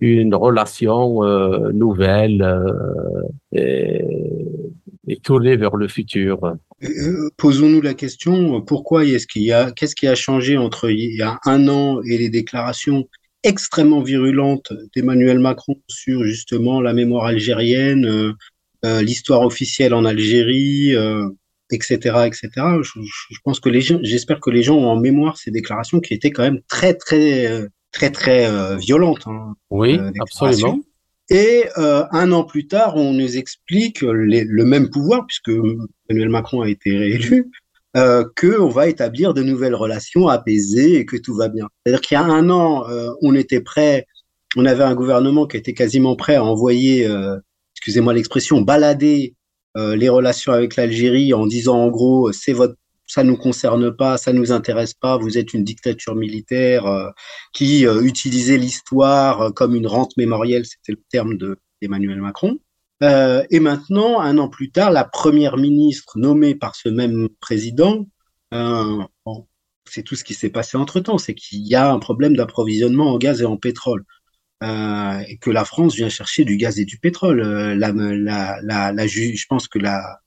[0.00, 3.22] une relation euh, nouvelle euh,
[3.52, 4.02] et,
[5.08, 6.56] et, tournée vers le futur?
[6.82, 11.16] Euh, posons-nous la question pourquoi est-ce qu'il y a qu'est-ce qui a changé entre il
[11.16, 13.08] y a un an et les déclarations
[13.46, 18.34] extrêmement virulentes d'Emmanuel Macron sur justement la mémoire algérienne,
[18.82, 20.94] l'histoire officielle en Algérie.
[21.70, 22.50] etc., etc.
[22.82, 25.98] Je, je, pense que les gens, j'espère que les gens ont en mémoire ces déclarations
[25.98, 29.26] qui étaient quand même très, très, très, très euh, violentes.
[29.26, 30.80] Hein, oui, absolument.
[31.28, 35.50] Et euh, un an plus tard, on nous explique les, le même pouvoir, puisque
[36.08, 37.50] Emmanuel Macron a été réélu,
[37.96, 41.68] euh, qu'on va établir de nouvelles relations apaisées et que tout va bien.
[41.84, 44.06] C'est-à-dire qu'il y a un an, euh, on était prêt,
[44.56, 47.38] on avait un gouvernement qui était quasiment prêt à envoyer, euh,
[47.74, 49.34] excusez-moi l'expression, balader
[49.76, 52.74] euh, les relations avec l'Algérie en disant en gros, c'est votre
[53.08, 57.12] ça nous concerne pas, ça nous intéresse pas, vous êtes une dictature militaire
[57.52, 62.58] qui utilisait l'histoire comme une rente mémorielle, c'était le terme de Emmanuel Macron.
[63.02, 68.06] Euh, et maintenant, un an plus tard, la première ministre nommée par ce même président,
[68.54, 69.02] euh,
[69.88, 73.18] c'est tout ce qui s'est passé entre-temps, c'est qu'il y a un problème d'approvisionnement en
[73.18, 74.04] gaz et en pétrole.
[74.62, 77.42] Euh, et que la France vient chercher du gaz et du pétrole.
[77.42, 77.86] Je
[79.46, 80.22] pense que la,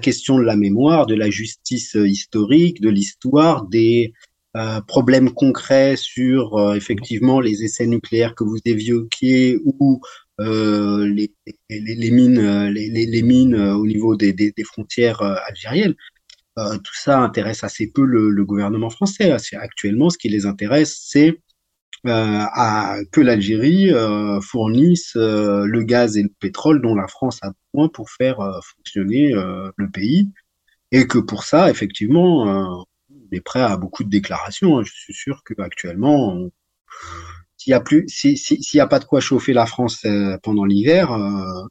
[0.00, 4.12] question de la mémoire, de la justice historique, de l'histoire, des
[4.88, 10.00] problèmes concrets sur effectivement les essais nucléaires que vous évoquiez ou
[10.38, 11.32] les,
[11.68, 15.94] les, mines, euh, les, mines euh, au niveau des, frontières algériennes.
[16.56, 19.32] tout ça intéresse assez peu le, gouvernement français.
[19.54, 21.40] Actuellement, ce qui les intéresse, c'est
[22.04, 23.90] que l'Algérie
[24.42, 29.90] fournisse le gaz et le pétrole dont la France a besoin pour faire fonctionner le
[29.90, 30.30] pays.
[30.90, 32.44] Et que pour ça, effectivement,
[33.10, 34.82] on est prêt à beaucoup de déclarations.
[34.82, 36.48] Je suis sûr qu'actuellement,
[37.68, 40.64] s'il y a plus, s'il si, a pas de quoi chauffer la France euh, pendant
[40.64, 41.66] l'hiver, euh,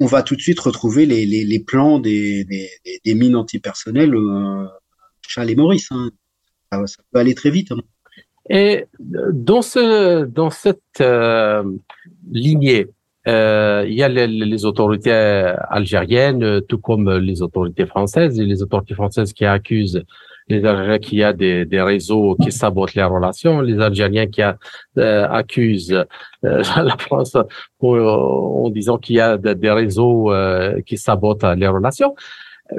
[0.00, 2.70] on va tout de suite retrouver les, les, les plans des, des,
[3.04, 4.66] des, mines antipersonnelles euh,
[5.26, 5.88] Charles et Maurice.
[5.90, 6.10] Hein.
[6.72, 7.70] Ça, ça, peut aller très vite.
[7.72, 7.82] Hein.
[8.48, 11.64] Et dans ce dans cette euh,
[12.30, 12.86] lignée,
[13.26, 18.62] euh, il y a les, les, autorités algériennes, tout comme les autorités françaises, et les
[18.62, 20.02] autorités françaises qui accusent
[20.48, 24.56] les Algériens qui a des, des, réseaux qui sabotent les relations, les Algériens qui a,
[24.98, 25.92] euh, accusent
[26.44, 27.36] euh, la France
[27.78, 32.14] pour, en disant qu'il y a des réseaux euh, qui sabotent les relations.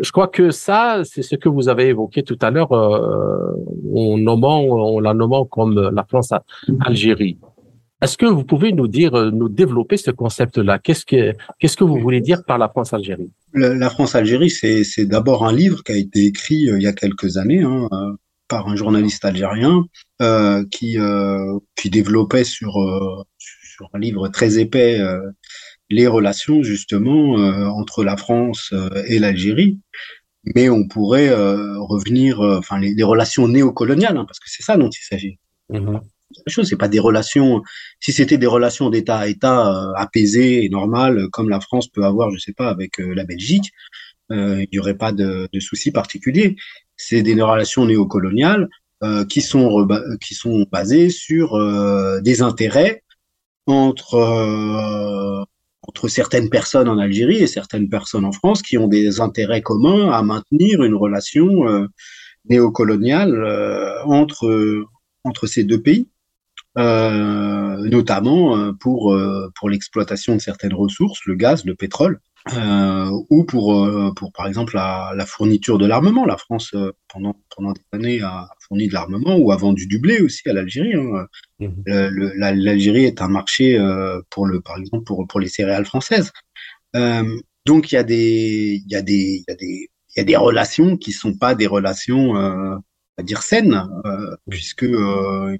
[0.01, 3.55] Je crois que ça, c'est ce que vous avez évoqué tout à l'heure euh,
[3.95, 7.39] en nommant, en la nommant comme la France-Algérie.
[8.01, 10.80] Est-ce que vous pouvez nous dire, euh, nous développer ce concept-là?
[10.80, 13.32] Qu'est-ce que qu'est-ce que vous voulez dire par la France-Algérie?
[13.54, 17.38] La France-Algérie, c'est d'abord un livre qui a été écrit euh, il y a quelques
[17.38, 18.14] années hein, euh,
[18.47, 19.86] par un journaliste algérien
[20.22, 22.76] euh, qui euh, qui développait sur
[23.38, 25.00] sur un livre très épais
[25.89, 27.36] les relations justement
[27.76, 28.74] entre la France
[29.08, 29.80] et l'Algérie.
[30.56, 35.04] Mais on pourrait revenir, enfin les, relations néocoloniales, hein, parce que c'est ça dont il
[35.04, 35.39] s'agit.
[35.70, 35.97] Mmh
[36.48, 36.68] chose.
[36.70, 37.62] C'est pas des relations.
[38.00, 42.04] Si c'était des relations d'État à État euh, apaisées et normales, comme la France peut
[42.04, 43.72] avoir, je sais pas, avec euh, la Belgique,
[44.32, 46.56] euh, il n'y aurait pas de, de soucis particuliers.
[46.98, 48.68] C'est des relations néocoloniales
[49.02, 49.88] euh, qui sont
[50.20, 53.02] qui sont basées sur euh, des intérêts
[53.66, 55.42] entre euh,
[55.88, 60.12] entre certaines personnes en Algérie et certaines personnes en France qui ont des intérêts communs
[60.12, 61.88] à maintenir une relation
[62.50, 63.42] néocoloniale
[64.04, 64.84] entre
[65.24, 66.10] entre ces deux pays.
[66.80, 72.22] Euh, notamment euh, pour, euh, pour l'exploitation de certaines ressources, le gaz, le pétrole,
[72.56, 76.26] euh, ou pour, pour par exemple la, la fourniture de l'armement.
[76.26, 76.74] La France,
[77.12, 80.54] pendant, pendant des années, a fourni de l'armement ou a vendu du blé aussi à
[80.54, 80.96] l'Algérie.
[80.96, 81.28] Hein.
[81.60, 81.68] Mmh.
[82.38, 83.78] L'Algérie est un marché
[84.30, 86.32] pour le, par exemple pour, pour les céréales françaises.
[87.66, 90.22] donc il y a des, il y a des, il y a des, il y
[90.22, 93.84] a des relations qui sont pas des relations, à dire saines,
[94.50, 95.60] puisque il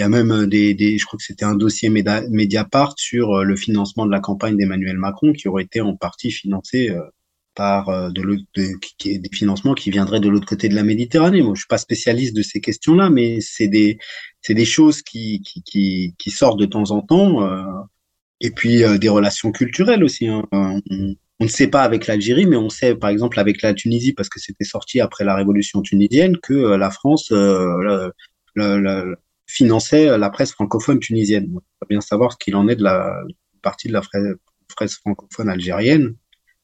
[0.00, 3.56] y a même des, des je crois que c'était un dossier Mediapart sur euh, le
[3.56, 7.00] financement de la campagne d'Emmanuel Macron qui aurait été en partie financé euh,
[7.54, 11.42] par euh, des financements qui viendraient de l'autre côté de la Méditerranée.
[11.42, 13.98] Moi, je suis pas spécialiste de ces questions-là, mais c'est des,
[14.40, 17.44] c'est des choses qui, qui, sortent de temps en temps.
[17.44, 17.62] Euh,
[18.40, 20.28] et puis euh, des relations culturelles aussi.
[20.28, 20.44] Hein.
[20.52, 24.28] On, ne sait pas avec l'Algérie, mais on sait par exemple avec la Tunisie, parce
[24.28, 27.32] que c'était sorti après la révolution tunisienne, que la France,
[29.50, 31.46] finançait euh, la presse francophone tunisienne.
[31.48, 33.12] Il faut bien savoir ce qu'il en est de la
[33.62, 34.02] partie de la
[34.74, 36.14] presse francophone algérienne,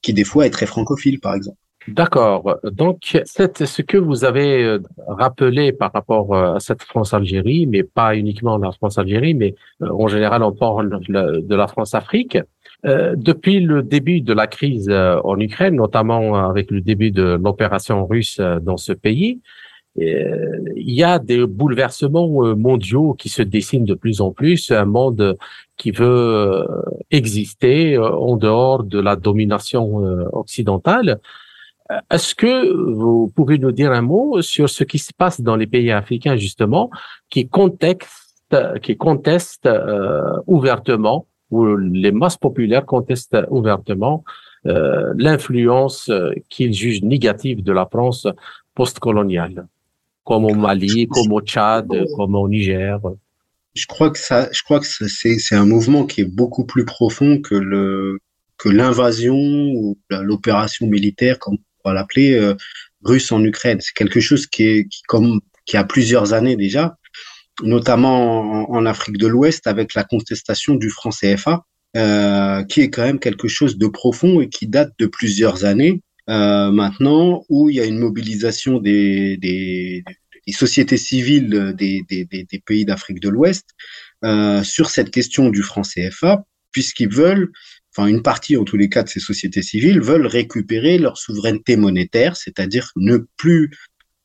[0.02, 1.58] qui des fois est très francophile, par exemple.
[1.88, 2.58] D'accord.
[2.64, 8.16] Donc, ce que vous avez euh, rappelé par rapport euh, à cette France-Algérie, mais pas
[8.16, 12.38] uniquement la France-Algérie, mais en général, on parle de la France-Afrique.
[12.84, 18.40] depuis le début de la crise en Ukraine, notamment avec le début de l'opération russe
[18.62, 19.40] dans ce pays,
[19.98, 24.84] il y a des bouleversements euh, mondiaux qui se dessinent de plus en plus, un
[24.84, 25.36] monde
[25.76, 26.64] qui veut euh,
[27.10, 29.96] exister en dehors de la domination
[30.32, 31.20] occidentale.
[32.10, 35.66] Est-ce que vous pouvez nous dire un mot sur ce qui se passe dans les
[35.66, 36.90] pays africains justement
[37.30, 44.24] qui contestent, qui contestent euh, ouvertement ou les masses populaires contestent ouvertement
[44.66, 48.26] euh, l'influence euh, qu'ils jugent négative de la France
[48.74, 49.66] postcoloniale,
[50.26, 53.00] comme au Mali, comme au Tchad, comme au Niger.
[53.74, 56.84] Je crois que ça, je crois que c'est c'est un mouvement qui est beaucoup plus
[56.84, 58.18] profond que le
[58.58, 62.54] que l'invasion ou l'opération militaire, comme on va l'appeler, euh,
[63.04, 63.80] russe en Ukraine.
[63.80, 66.96] C'est quelque chose qui est qui comme qui a plusieurs années déjà,
[67.62, 71.64] notamment en, en Afrique de l'Ouest avec la contestation du franc CFA
[71.96, 76.02] euh, qui est quand même quelque chose de profond et qui date de plusieurs années
[76.28, 80.04] euh, maintenant, où il y a une mobilisation des, des,
[80.46, 83.66] des sociétés civiles des, des, des pays d'Afrique de l'Ouest
[84.24, 87.50] euh, sur cette question du franc CFA, puisqu'ils veulent,
[87.96, 91.76] enfin une partie en tous les cas de ces sociétés civiles veulent récupérer leur souveraineté
[91.76, 93.70] monétaire, c'est-à-dire ne plus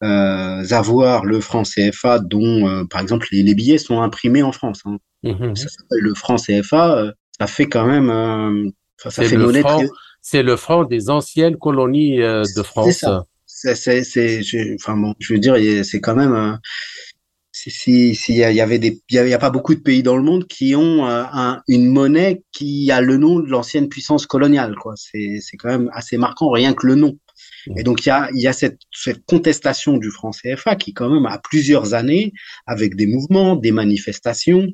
[0.04, 4.52] euh, avoir le franc CFA dont, euh, par exemple, les, les, billets sont imprimés en
[4.52, 4.82] France.
[4.86, 4.98] Hein.
[5.24, 5.56] Mmh.
[5.56, 9.64] Ça le franc CFA ça fait quand même, euh, ça fait monnaie.
[10.22, 13.06] C'est le franc des anciennes colonies euh, de France.
[13.46, 16.34] C'est c'est, c'est, enfin bon, je veux dire, c'est quand même.
[16.34, 16.54] Euh,
[17.70, 20.24] s'il si, y, y avait des, il y, a pas beaucoup de pays dans le
[20.24, 24.76] monde qui ont euh, un, une monnaie qui a le nom de l'ancienne puissance coloniale,
[24.76, 24.94] quoi.
[24.96, 27.18] C'est, c'est quand même assez marquant, rien que le nom.
[27.68, 27.80] Mmh.
[27.80, 31.10] Et donc il y a, y a cette, cette contestation du franc CFA qui quand
[31.10, 32.34] même a plusieurs années,
[32.66, 34.68] avec des mouvements, des manifestations,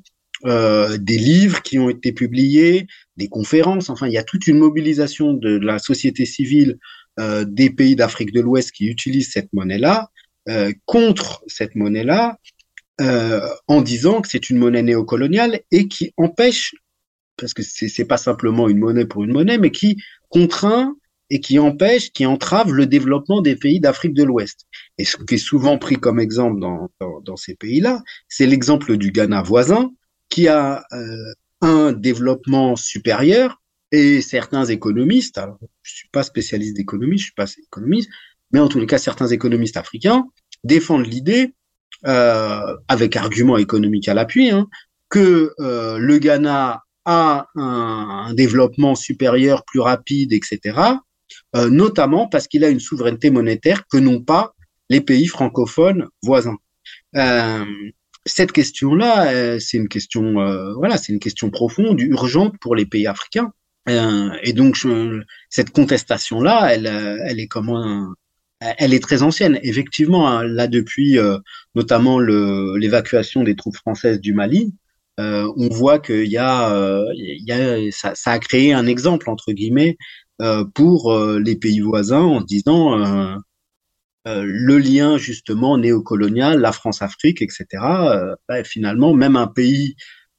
[0.45, 2.88] euh, des livres qui ont été publiés,
[3.18, 3.89] des conférences.
[3.89, 6.78] Enfin, il y a toute une mobilisation de la société civile
[7.20, 10.09] euh, des pays d'Afrique de l'Ouest qui utilisent cette monnaie-là
[10.49, 12.38] euh, contre cette monnaie-là,
[13.01, 16.74] euh, en disant que c'est une monnaie néocoloniale et qui empêche,
[17.38, 20.95] parce que c'est pas simplement une monnaie pour une monnaie, mais qui contraint
[21.30, 24.68] et qui empêche, qui entrave le développement des pays d'Afrique de l'Ouest.
[24.97, 29.41] Et ce qui est souvent pris comme exemple dans, ces pays-là, c'est l'exemple du Ghana
[29.41, 29.91] voisin,
[30.30, 30.86] qui a
[31.62, 37.45] un développement supérieur et certains économistes, alors je suis pas spécialiste d'économie, je suis pas
[37.58, 38.10] économiste,
[38.51, 40.26] mais en tous les cas certains économistes africains
[40.64, 41.53] défendent l'idée,
[42.05, 44.68] euh, avec arguments économiques à l'appui, hein,
[45.10, 50.78] que euh, le Ghana a un, développement supérieur, plus rapide, etc.,
[51.55, 54.53] euh, notamment parce qu'il a une souveraineté monétaire que n'ont pas
[54.89, 56.58] les pays francophones voisins.
[58.28, 62.86] Cette question-là, euh, c'est une question, euh, voilà, c'est une question profonde, urgente pour les
[62.86, 63.51] pays africains.
[63.89, 66.88] Euh, et donc, je, cette contestation-là, elle,
[67.25, 68.13] elle est comment,
[68.59, 69.59] elle est très ancienne.
[69.63, 71.17] Effectivement, hein, là depuis
[71.73, 74.73] notamment l'évacuation des troupes françaises du Mali,
[75.17, 79.53] on voit qu'il y a, il y a ça, ça, a créé un exemple entre
[79.53, 79.97] guillemets
[80.73, 83.36] pour les pays voisins en disant euh,
[84.43, 87.65] le lien justement néocolonial, la France-Afrique, etc.
[87.73, 89.95] Euh, bah, finalement, même un pays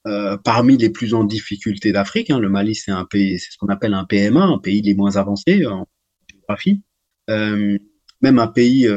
[0.07, 3.59] euh, parmi les plus en difficulté d'Afrique, hein, le Mali c'est un pays, c'est ce
[3.59, 5.87] qu'on appelle un PMA, un pays les moins avancés en
[6.31, 6.83] géographie.
[7.29, 8.89] même un pays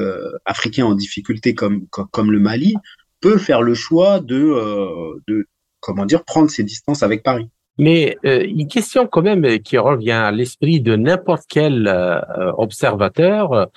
[0.45, 2.75] africain en difficulté comme, comme, le Mali
[3.19, 5.47] peut faire le choix de, de
[5.79, 7.49] comment dire prendre ses distances avec Paris.
[7.77, 12.21] Mais euh, une question quand même qui revient à l'esprit de n'importe quel euh,
[12.57, 13.69] observateur,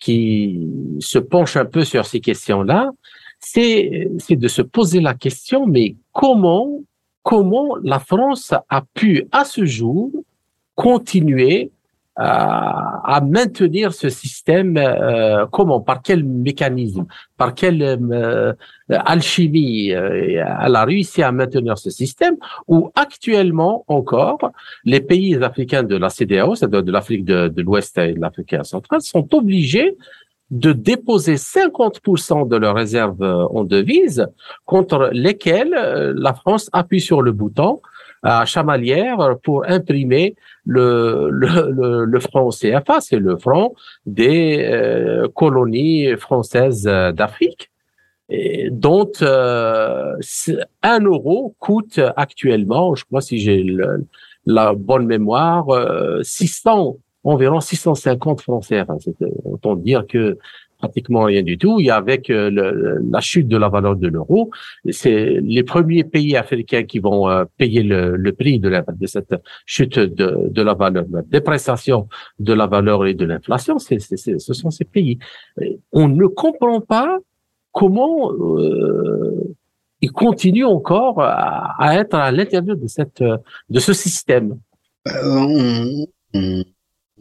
[0.00, 2.90] qui se penche un peu sur ces questions-là,
[3.38, 6.80] c'est de se poser la question, mais comment
[7.22, 10.10] comment la France a pu à ce jour
[10.74, 11.70] continuer
[12.22, 17.06] à, à maintenir ce système euh, comment par quel mécanisme
[17.38, 18.52] par quelle euh,
[18.90, 22.36] alchimie euh, elle a réussi à maintenir ce système
[22.68, 24.52] où actuellement encore
[24.84, 28.54] les pays africains de la CDAO c'est-à-dire de l'Afrique de, de l'Ouest et de l'Afrique
[28.64, 29.96] centrale sont obligés
[30.50, 34.26] de déposer 50% de leurs réserves en devises
[34.66, 37.80] contre lesquelles la France appuie sur le bouton
[38.22, 43.74] à Chamalières pour imprimer le, le, le, le franc CFA, c'est le franc
[44.06, 47.70] des euh, colonies françaises d'Afrique,
[48.70, 50.16] dont euh,
[50.82, 53.64] un euro coûte actuellement, je crois si j'ai
[54.46, 55.66] la bonne mémoire,
[56.22, 58.96] 600 euh, environ 650 francs CFA.
[59.00, 59.14] C'est
[59.44, 60.38] autant dire que
[60.80, 61.80] pratiquement rien du tout.
[61.80, 64.50] Et avec euh, le, la chute de la valeur de l'euro,
[64.90, 69.06] c'est les premiers pays africains qui vont euh, payer le, le prix de, la, de,
[69.06, 69.34] cette
[69.66, 72.08] chute de, de, la valeur, de la dépréciation
[72.38, 73.78] de la valeur et de l'inflation.
[73.78, 75.18] C'est, ce sont ces pays.
[75.92, 77.18] On ne comprend pas
[77.72, 79.54] comment euh,
[80.00, 84.58] ils continuent encore à, à être à l'intérieur de cette de ce système.
[85.08, 86.64] Euh, on, on,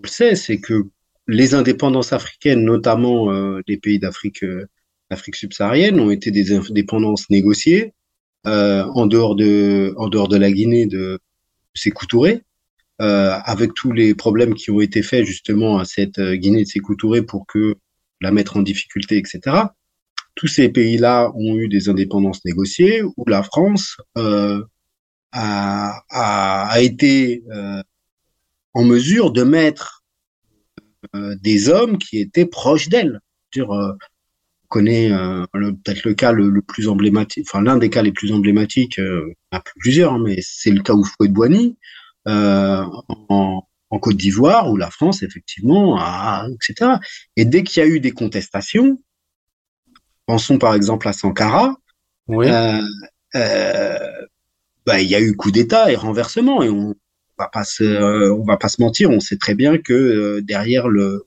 [0.02, 0.86] le sait, c'est que
[1.30, 4.44] les indépendances africaines, notamment euh, les pays d'Afrique
[5.10, 7.94] Afrique subsaharienne, ont été des indépendances négociées
[8.46, 11.20] en dehors de en dehors de la Guinée de
[11.76, 12.42] Sékou Touré,
[13.00, 16.96] avec tous les problèmes qui ont été faits justement à cette Guinée de Sékou
[17.28, 17.76] pour que
[18.22, 19.68] la mettre en difficulté, etc.
[20.36, 24.64] Tous ces pays-là ont eu des indépendances négociées où la France euh,
[25.32, 27.82] a, a, a, été euh,
[28.74, 29.99] en mesure de mettre euh,
[31.14, 33.20] des hommes qui étaient proches d'elle.
[33.58, 38.12] Euh, on connaît euh, peut-être le cas le, plus emblématique, enfin l'un des cas les
[38.12, 41.34] plus emblématiques, euh, il y en a plusieurs, hein, mais c'est le cas Oufouet de
[41.34, 41.78] Boigny
[42.28, 46.98] en, en Côte d'Ivoire, où la France, effectivement, a, etc.
[47.36, 49.02] Et dès qu'il y a eu des contestations,
[50.26, 51.76] pensons par exemple à Sankara,
[52.28, 52.48] oui.
[52.48, 52.82] euh,
[53.36, 53.98] euh,
[54.86, 56.96] bah, il y a eu coup d'État et renversement, et on
[57.40, 60.42] va pas se, euh, on va pas se mentir, on sait très bien que euh,
[60.42, 61.26] derrière le,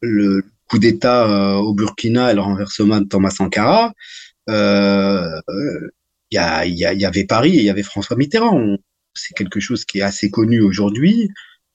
[0.00, 3.92] le coup d'État euh, au Burkina et le renversement de Thomas Sankara,
[4.48, 4.54] il
[6.32, 8.76] y, a, y, a, y avait Paris et il y avait François Mitterrand.
[9.14, 11.30] C'est quelque chose qui est assez connu aujourd'hui.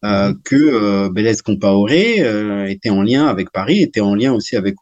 [0.05, 0.41] Euh, mhm.
[0.43, 4.75] que euh, Blaise Compaoré euh, était en lien avec Paris, était en lien aussi avec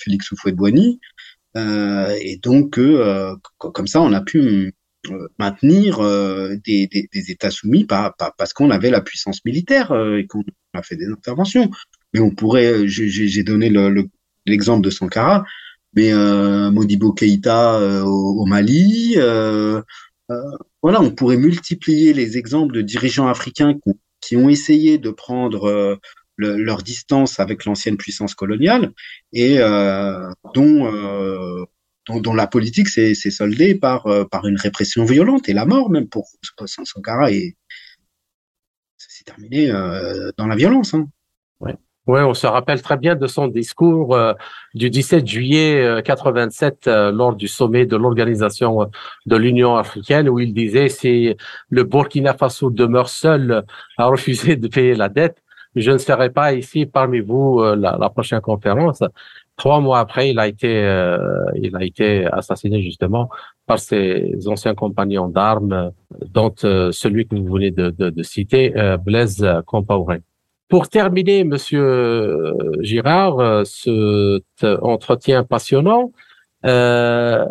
[0.00, 1.00] Félix Houphouët-Boigny,
[1.56, 2.78] et donc
[3.58, 4.72] comme ça on a pu
[5.38, 6.00] maintenir
[6.64, 10.44] des, des, des, États soumis pas, parce qu'on avait la puissance militaire et qu'on
[10.74, 11.70] a fait des interventions.
[12.12, 13.70] Mais on pourrait, j'ai donné
[14.46, 15.44] l'exemple le, de Sankara,
[15.94, 16.12] mais
[16.70, 19.16] Modibo Keïta au, au, Mali.
[20.82, 25.10] voilà, on pourrait multiplier les exemples de dirigeants africains qui ont qui ont essayé de
[25.10, 25.96] prendre euh,
[26.36, 28.92] le, leur distance avec l'ancienne puissance coloniale
[29.32, 31.64] et euh, dont, euh,
[32.06, 35.90] dont, dont, la politique s'est soldée par, euh, par une répression violente et la mort
[35.90, 36.28] même pour
[36.66, 37.56] Sankara et
[38.96, 40.94] ça s'est terminé euh, dans la violence.
[40.94, 41.08] Hein.
[42.06, 44.32] Oui, on se rappelle très bien de son discours euh,
[44.74, 48.90] du 17 juillet euh, 87 euh, lors du sommet de l'organisation
[49.26, 51.36] de l'Union africaine où il disait si
[51.68, 53.64] le Burkina Faso demeure seul
[53.98, 55.42] à refuser de payer la dette,
[55.76, 59.04] je ne serai pas ici parmi vous la, la, prochaine conférence.
[59.60, 60.72] Trois mois après, il a été
[61.64, 63.28] il a été assassiné justement
[63.66, 65.92] par ses anciens compagnons d'armes,
[66.36, 66.54] dont
[67.02, 68.64] celui que vous venez de, de, de citer,
[69.04, 70.18] Blaise Compaoré.
[70.70, 76.12] Pour terminer, Monsieur euh, Girard, euh, cet entretien passionnant,
[76.64, 77.44] euh,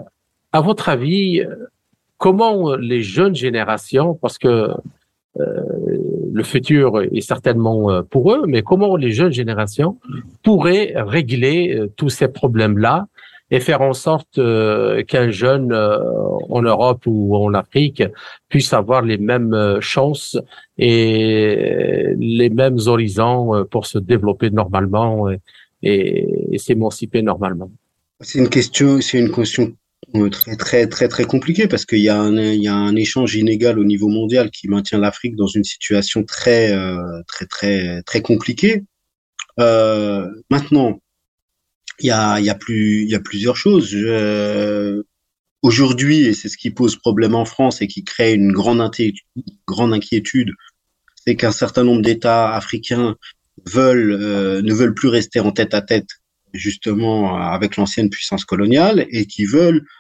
[0.54, 1.44] à votre avis,
[2.18, 4.72] comment les jeunes générations, parce que
[5.40, 5.64] euh,
[6.32, 9.98] le futur est certainement pour eux, mais comment les jeunes générations
[10.44, 13.08] pourraient régler tous ces problèmes-là
[13.52, 15.98] et faire en sorte euh, qu'un jeune euh,
[16.50, 18.04] en Europe ou en Afrique
[18.48, 20.38] puisse avoir les mêmes euh, chances
[20.78, 25.28] et les mêmes horizons pour se développer normalement
[25.82, 27.72] et, s'émanciper normalement?
[28.22, 29.72] C'est une question, c'est une question
[30.32, 33.36] très très très très compliquée parce qu'il y a un il y a un échange
[33.36, 36.74] inégal au niveau mondial qui maintient l'Afrique dans une situation très
[37.28, 38.84] très très très compliquée.
[39.60, 41.00] Euh, maintenant,
[42.00, 43.94] il y a, y, a plus, y a plusieurs choses.
[45.62, 48.82] Aujourd'hui, et c'est ce qui pose problème en France et qui crée une grande,
[49.68, 50.54] grande inquiétude,
[51.16, 53.18] c'est qu'un certain nombre d'États africains
[53.66, 56.08] veulent, euh, ne veulent plus rester en tête à tête
[56.54, 59.99] justement avec l'ancienne puissance coloniale et qui veulent euh,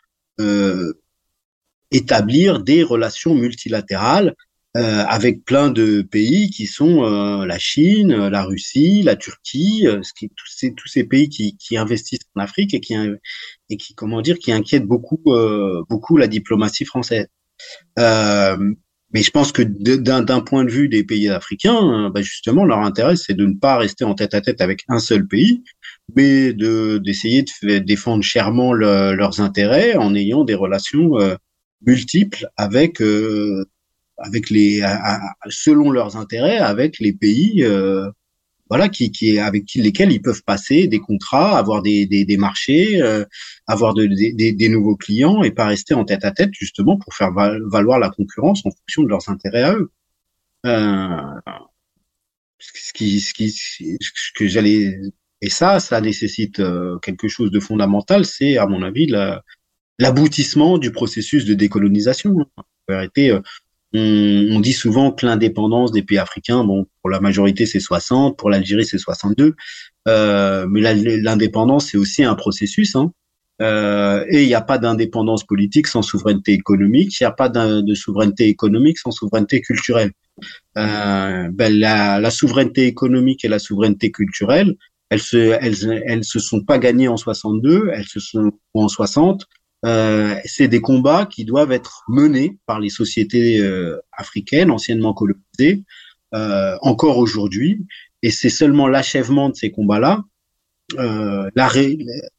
[1.91, 4.35] établir des relations multilatérales
[4.77, 10.01] euh, avec plein de pays qui sont euh, la Chine, la Russie, la Turquie, euh,
[10.35, 15.83] tous, ces, pays qui, investissent en Afrique et qui, comment dire, qui inquiètent beaucoup, euh,
[15.89, 17.27] beaucoup la diplomatie française.
[17.97, 23.15] mais je pense que d'un point de vue des pays africains, bah justement, leur intérêt,
[23.15, 25.63] c'est de ne pas rester en tête à tête avec un seul pays,
[26.15, 31.17] mais de d'essayer de défendre chèrement leurs intérêts en ayant des relations
[31.81, 33.01] multiples avec
[34.19, 34.81] avec les,
[35.49, 38.09] selon leurs intérêts, avec les pays, euh,
[38.69, 43.01] voilà, qui, qui, avec lesquels ils peuvent passer des contrats, avoir des, des, des marchés,
[43.01, 43.25] euh,
[43.65, 47.13] avoir de, des, des, nouveaux clients et pas rester en tête à tête justement pour
[47.15, 49.91] faire valoir la concurrence en fonction de leurs intérêts à eux.
[50.65, 51.17] Euh,
[52.59, 54.99] ce qui, ce qui, ce que j'allais
[55.41, 59.07] et ça, ça nécessite euh, quelque chose de fondamental, c'est à mon avis
[59.99, 62.35] l'aboutissement du processus de décolonisation.
[62.57, 63.39] En vérité, euh,
[63.93, 68.37] on, on dit souvent que l'indépendance des pays africains, bon, pour la majorité c'est 60,
[68.37, 69.55] pour l'Algérie c'est 62,
[70.07, 72.95] euh, mais l'indépendance c'est aussi un processus.
[72.95, 73.11] Hein.
[73.61, 77.49] Euh, et il n'y a pas d'indépendance politique sans souveraineté économique, il n'y a pas
[77.49, 80.11] de souveraineté économique sans souveraineté culturelle.
[80.77, 84.77] Euh, ben la, la, souveraineté économique et la souveraineté culturelle,
[85.09, 89.45] elles se, elles, elles se sont pas gagnées en 62, elles se sont en 60.
[89.85, 95.83] Euh, c'est des combats qui doivent être menés par les sociétés euh, africaines anciennement colonisées
[96.35, 97.85] euh, encore aujourd'hui,
[98.21, 100.23] et c'est seulement l'achèvement de ces combats-là,
[100.97, 101.49] euh,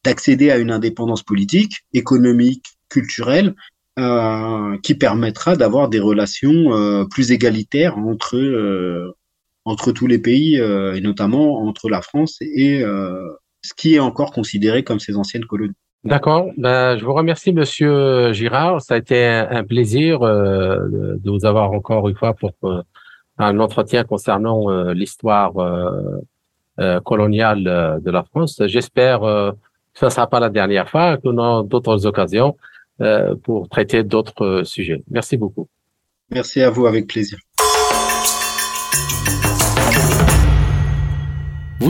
[0.05, 3.55] d'accéder à une indépendance politique, économique, culturelle,
[3.99, 8.37] euh, qui permettra d'avoir des relations euh, plus égalitaires entre
[9.65, 14.83] entre tous les pays et notamment entre la France et ce qui est encore considéré
[14.85, 15.75] comme ces anciennes colonies.
[16.03, 16.47] D'accord.
[16.57, 18.81] Ben, je vous remercie, Monsieur Girard.
[18.81, 22.53] Ça a été un, plaisir de vous avoir encore une fois pour
[23.39, 25.53] un entretien concernant l'histoire
[27.05, 28.63] coloniale de la France.
[28.67, 32.57] J'espère que ce ne sera pas la dernière fois, que nous d'autres occasions
[33.01, 35.03] euh, pour traiter d'autres euh, sujets.
[35.11, 35.69] Merci beaucoup.
[36.31, 37.39] Merci à vous, avec plaisir.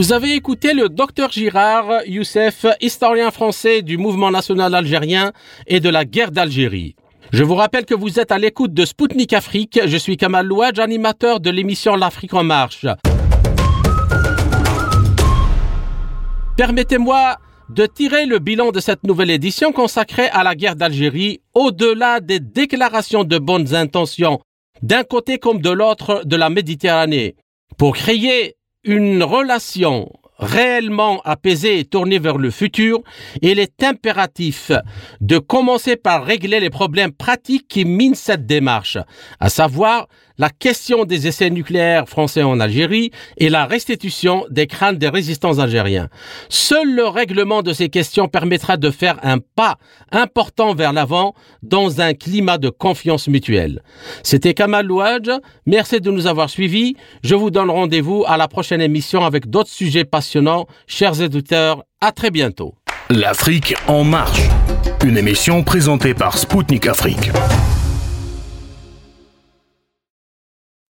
[0.00, 5.32] Vous avez écouté le docteur Girard Youssef, historien français du mouvement national algérien
[5.66, 6.96] et de la guerre d'Algérie.
[7.34, 9.78] Je vous rappelle que vous êtes à l'écoute de Spoutnik Afrique.
[9.84, 12.86] Je suis Kamal Louadj, animateur de l'émission L'Afrique en marche.
[16.56, 17.36] Permettez-moi
[17.68, 22.40] de tirer le bilan de cette nouvelle édition consacrée à la guerre d'Algérie au-delà des
[22.40, 24.40] déclarations de bonnes intentions
[24.80, 27.36] d'un côté comme de l'autre de la Méditerranée
[27.76, 33.02] pour créer une relation réellement apaisée et tournée vers le futur,
[33.42, 34.72] il est impératif
[35.20, 38.96] de commencer par régler les problèmes pratiques qui minent cette démarche,
[39.38, 40.08] à savoir
[40.38, 45.58] la question des essais nucléaires français en Algérie et la restitution des crânes des résistants
[45.58, 46.08] algériens.
[46.48, 49.76] Seul le règlement de ces questions permettra de faire un pas
[50.12, 53.82] important vers l'avant dans un climat de confiance mutuelle.
[54.22, 55.30] C'était Kamal Louadj.
[55.66, 56.96] Merci de nous avoir suivis.
[57.22, 60.66] Je vous donne rendez-vous à la prochaine émission avec d'autres sujets passionnants.
[60.86, 62.74] Chers éditeurs, à très bientôt.
[63.10, 64.42] L'Afrique en marche.
[65.04, 67.30] Une émission présentée par Spoutnik Afrique.